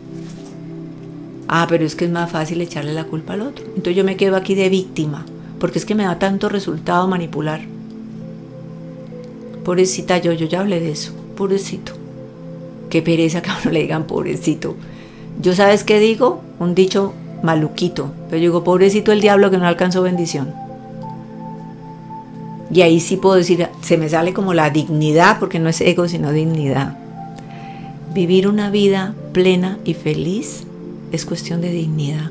Ah, 1.49 1.67
pero 1.69 1.85
es 1.85 1.97
que 1.97 2.05
es 2.05 2.11
más 2.11 2.31
fácil 2.31 2.61
echarle 2.61 2.93
la 2.93 3.05
culpa 3.05 3.33
al 3.33 3.41
otro. 3.41 3.65
Entonces 3.65 3.97
yo 3.97 4.05
me 4.05 4.17
quedo 4.17 4.37
aquí 4.37 4.55
de 4.55 4.69
víctima, 4.69 5.25
porque 5.59 5.79
es 5.79 5.85
que 5.85 5.95
me 5.95 6.05
da 6.05 6.19
tanto 6.19 6.49
resultado 6.49 7.09
manipular. 7.09 7.63
Pobrecita 9.65 10.19
yo, 10.19 10.33
yo 10.33 10.47
ya 10.47 10.61
hablé 10.61 10.79
de 10.79 10.93
eso, 10.93 11.13
pobrecito. 11.37 12.06
Qué 12.97 13.03
pereza 13.03 13.43
que 13.43 13.51
a 13.51 13.59
uno 13.63 13.73
le 13.73 13.83
digan 13.83 14.07
pobrecito. 14.07 14.75
Yo 15.43 15.55
sabes 15.55 15.85
qué 15.85 15.99
digo, 16.01 16.41
un 16.59 16.75
dicho 16.75 17.13
maluquito, 17.43 18.11
pero 18.31 18.39
yo 18.39 18.49
digo 18.49 18.65
pobrecito 18.65 19.13
el 19.13 19.21
diablo 19.21 19.51
que 19.51 19.59
no 19.59 19.67
alcanzó 19.67 20.01
bendición. 20.01 20.55
Y 22.71 22.81
ahí 22.81 23.01
sí 23.01 23.19
puedo 23.19 23.35
decir, 23.35 23.69
se 23.83 23.99
me 23.99 24.09
sale 24.09 24.33
como 24.33 24.55
la 24.55 24.71
dignidad, 24.71 25.39
porque 25.39 25.59
no 25.59 25.69
es 25.69 25.83
ego, 25.83 26.09
sino 26.09 26.33
dignidad. 26.33 26.97
Vivir 28.15 28.49
una 28.49 28.71
vida 28.71 29.15
plena 29.33 29.79
y 29.85 29.93
feliz 29.93 30.65
es 31.13 31.27
cuestión 31.27 31.61
de 31.61 31.73
dignidad. 31.73 32.31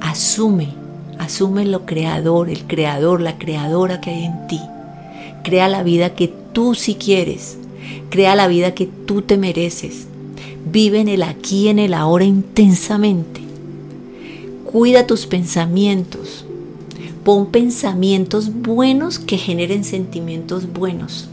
Asume, 0.00 0.68
asume 1.18 1.64
lo 1.64 1.86
creador, 1.86 2.50
el 2.50 2.68
creador, 2.68 3.20
la 3.20 3.36
creadora 3.36 4.00
que 4.00 4.10
hay 4.10 4.26
en 4.26 4.46
ti. 4.46 4.60
Crea 5.42 5.66
la 5.66 5.82
vida 5.82 6.10
que 6.10 6.28
tú 6.28 6.76
sí 6.76 6.94
quieres. 6.94 7.58
Crea 8.10 8.34
la 8.34 8.48
vida 8.48 8.74
que 8.74 8.86
tú 8.86 9.22
te 9.22 9.36
mereces. 9.36 10.06
Vive 10.70 11.00
en 11.00 11.08
el 11.08 11.22
aquí, 11.22 11.68
en 11.68 11.78
el 11.78 11.94
ahora 11.94 12.24
intensamente. 12.24 13.40
Cuida 14.64 15.06
tus 15.06 15.26
pensamientos. 15.26 16.44
Pon 17.24 17.46
pensamientos 17.46 18.52
buenos 18.52 19.18
que 19.18 19.38
generen 19.38 19.84
sentimientos 19.84 20.72
buenos 20.72 21.28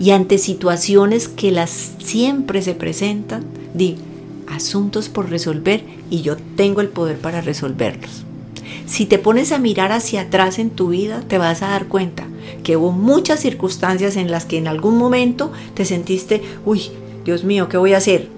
y 0.00 0.12
ante 0.12 0.38
situaciones 0.38 1.28
que 1.28 1.52
las 1.52 1.92
siempre 1.98 2.62
se 2.62 2.74
presentan, 2.74 3.44
di 3.74 3.96
asuntos 4.48 5.10
por 5.10 5.28
resolver 5.28 5.84
y 6.08 6.22
yo 6.22 6.36
tengo 6.56 6.80
el 6.80 6.88
poder 6.88 7.18
para 7.18 7.42
resolverlos. 7.42 8.24
Si 8.90 9.06
te 9.06 9.18
pones 9.18 9.52
a 9.52 9.58
mirar 9.58 9.92
hacia 9.92 10.22
atrás 10.22 10.58
en 10.58 10.68
tu 10.68 10.88
vida, 10.88 11.22
te 11.26 11.38
vas 11.38 11.62
a 11.62 11.68
dar 11.68 11.86
cuenta 11.86 12.26
que 12.64 12.76
hubo 12.76 12.90
muchas 12.90 13.40
circunstancias 13.40 14.16
en 14.16 14.30
las 14.30 14.44
que 14.44 14.58
en 14.58 14.66
algún 14.66 14.98
momento 14.98 15.52
te 15.74 15.84
sentiste, 15.84 16.42
uy, 16.66 16.90
Dios 17.24 17.44
mío, 17.44 17.68
¿qué 17.68 17.76
voy 17.76 17.94
a 17.94 17.98
hacer? 17.98 18.28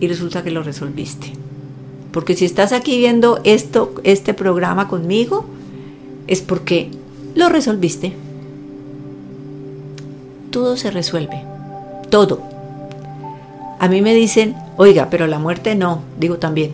Y 0.00 0.08
resulta 0.08 0.42
que 0.42 0.50
lo 0.50 0.62
resolviste. 0.62 1.32
Porque 2.10 2.34
si 2.34 2.46
estás 2.46 2.72
aquí 2.72 2.96
viendo 2.98 3.38
esto, 3.44 3.94
este 4.02 4.32
programa 4.34 4.88
conmigo, 4.88 5.44
es 6.26 6.40
porque 6.40 6.90
lo 7.34 7.48
resolviste 7.50 8.14
todo 10.56 10.78
se 10.78 10.90
resuelve. 10.90 11.42
Todo. 12.08 12.40
A 13.78 13.88
mí 13.88 14.00
me 14.00 14.14
dicen, 14.14 14.54
oiga, 14.78 15.08
pero 15.10 15.26
la 15.26 15.38
muerte 15.38 15.74
no. 15.74 16.00
Digo 16.18 16.38
también. 16.38 16.70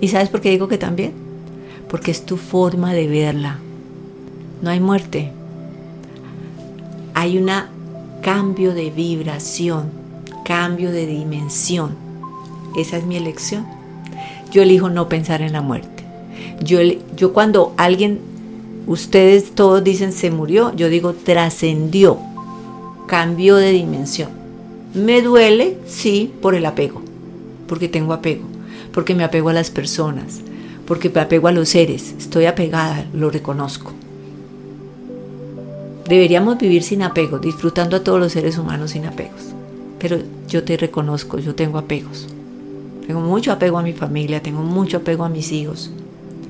¿Y 0.00 0.08
sabes 0.08 0.30
por 0.30 0.40
qué 0.40 0.48
digo 0.48 0.68
que 0.68 0.78
también? 0.78 1.12
Porque 1.90 2.10
es 2.10 2.24
tu 2.24 2.36
forma 2.36 2.92
de 2.92 3.06
verla. 3.08 3.58
No 4.62 4.70
hay 4.70 4.80
muerte. 4.80 5.32
Hay 7.14 7.36
un 7.38 7.50
cambio 8.22 8.74
de 8.74 8.90
vibración, 8.90 9.90
cambio 10.44 10.92
de 10.92 11.06
dimensión. 11.06 11.96
Esa 12.76 12.96
es 12.96 13.04
mi 13.04 13.16
elección. 13.16 13.66
Yo 14.50 14.62
elijo 14.62 14.88
no 14.88 15.08
pensar 15.08 15.42
en 15.42 15.52
la 15.52 15.62
muerte. 15.62 16.04
Yo, 16.62 16.78
yo 17.16 17.32
cuando 17.32 17.74
alguien, 17.76 18.20
ustedes 18.86 19.54
todos 19.54 19.82
dicen 19.82 20.12
se 20.12 20.30
murió, 20.30 20.74
yo 20.76 20.88
digo 20.88 21.14
trascendió 21.14 22.18
cambio 23.10 23.56
de 23.56 23.72
dimensión. 23.72 24.30
Me 24.94 25.20
duele, 25.20 25.78
sí, 25.84 26.32
por 26.40 26.54
el 26.54 26.64
apego, 26.64 27.02
porque 27.66 27.88
tengo 27.88 28.12
apego, 28.12 28.44
porque 28.92 29.16
me 29.16 29.24
apego 29.24 29.48
a 29.48 29.52
las 29.52 29.70
personas, 29.70 30.40
porque 30.90 31.08
me 31.08 31.20
apego 31.20 31.46
a 31.46 31.52
los 31.52 31.68
seres, 31.68 32.16
estoy 32.18 32.46
apegada, 32.46 33.06
lo 33.14 33.30
reconozco. 33.30 33.92
Deberíamos 36.08 36.58
vivir 36.58 36.82
sin 36.82 37.04
apego, 37.04 37.38
disfrutando 37.38 37.94
a 37.94 38.02
todos 38.02 38.18
los 38.18 38.32
seres 38.32 38.58
humanos 38.58 38.90
sin 38.90 39.06
apegos. 39.06 39.54
Pero 40.00 40.18
yo 40.48 40.64
te 40.64 40.76
reconozco, 40.76 41.38
yo 41.38 41.54
tengo 41.54 41.78
apegos. 41.78 42.26
Tengo 43.06 43.20
mucho 43.20 43.52
apego 43.52 43.78
a 43.78 43.84
mi 43.84 43.92
familia, 43.92 44.42
tengo 44.42 44.62
mucho 44.62 44.96
apego 44.96 45.22
a 45.22 45.28
mis 45.28 45.52
hijos, 45.52 45.92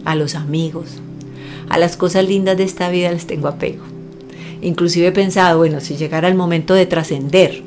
a 0.07 0.14
los 0.14 0.35
amigos, 0.35 0.87
a 1.68 1.76
las 1.76 1.98
cosas 1.98 2.26
lindas 2.26 2.57
de 2.57 2.64
esta 2.64 2.88
vida 2.88 3.12
les 3.12 3.26
tengo 3.26 3.46
apego. 3.46 3.85
Inclusive 4.62 5.09
he 5.09 5.12
pensado, 5.12 5.59
bueno, 5.59 5.81
si 5.81 5.98
llegara 5.98 6.29
el 6.29 6.35
momento 6.35 6.72
de 6.72 6.87
trascender 6.87 7.62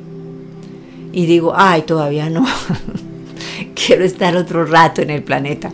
y 1.12 1.26
digo, 1.26 1.52
ay, 1.54 1.82
todavía 1.82 2.28
no, 2.30 2.44
quiero 3.76 4.02
estar 4.04 4.36
otro 4.36 4.66
rato 4.66 5.02
en 5.02 5.10
el 5.10 5.22
planeta. 5.22 5.70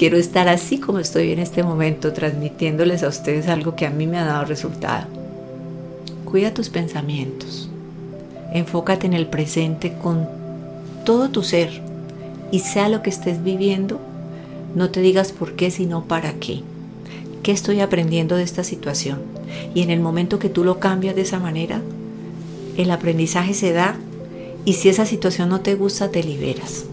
Quiero 0.00 0.16
estar 0.16 0.48
así 0.48 0.78
como 0.78 0.98
estoy 0.98 1.30
en 1.30 1.40
este 1.40 1.62
momento, 1.62 2.14
transmitiéndoles 2.14 3.02
a 3.02 3.08
ustedes 3.08 3.48
algo 3.48 3.76
que 3.76 3.84
a 3.84 3.90
mí 3.90 4.06
me 4.06 4.16
ha 4.16 4.24
dado 4.24 4.46
resultado. 4.46 5.08
Cuida 6.24 6.54
tus 6.54 6.70
pensamientos. 6.70 7.68
Enfócate 8.54 9.06
en 9.06 9.12
el 9.12 9.26
presente 9.26 9.92
con 10.02 10.26
todo 11.04 11.28
tu 11.28 11.42
ser. 11.42 11.82
Y 12.50 12.60
sea 12.60 12.88
lo 12.88 13.02
que 13.02 13.10
estés 13.10 13.44
viviendo, 13.44 14.00
no 14.74 14.88
te 14.88 15.02
digas 15.02 15.32
por 15.32 15.54
qué, 15.54 15.70
sino 15.70 16.04
para 16.04 16.32
qué. 16.32 16.62
¿Qué 17.42 17.52
estoy 17.52 17.80
aprendiendo 17.80 18.36
de 18.36 18.44
esta 18.44 18.64
situación? 18.64 19.20
Y 19.74 19.82
en 19.82 19.90
el 19.90 20.00
momento 20.00 20.38
que 20.38 20.48
tú 20.48 20.64
lo 20.64 20.80
cambias 20.80 21.14
de 21.14 21.20
esa 21.20 21.40
manera, 21.40 21.82
el 22.78 22.90
aprendizaje 22.90 23.52
se 23.52 23.74
da 23.74 23.96
y 24.64 24.72
si 24.72 24.88
esa 24.88 25.04
situación 25.04 25.50
no 25.50 25.60
te 25.60 25.74
gusta, 25.74 26.10
te 26.10 26.22
liberas. 26.24 26.86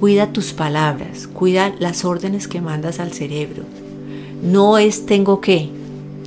Cuida 0.00 0.32
tus 0.32 0.52
palabras, 0.52 1.26
cuida 1.26 1.74
las 1.78 2.04
órdenes 2.04 2.48
que 2.48 2.60
mandas 2.60 3.00
al 3.00 3.12
cerebro. 3.12 3.64
No 4.42 4.78
es 4.78 5.06
tengo 5.06 5.40
que, 5.40 5.70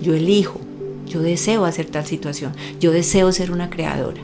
yo 0.01 0.13
elijo, 0.13 0.59
yo 1.07 1.21
deseo 1.21 1.65
hacer 1.65 1.85
tal 1.85 2.05
situación, 2.05 2.53
yo 2.79 2.91
deseo 2.91 3.31
ser 3.31 3.51
una 3.51 3.69
creadora. 3.69 4.21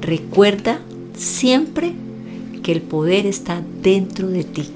Recuerda 0.00 0.80
siempre 1.16 1.92
que 2.62 2.72
el 2.72 2.82
poder 2.82 3.26
está 3.26 3.62
dentro 3.82 4.28
de 4.28 4.44
ti 4.44 4.70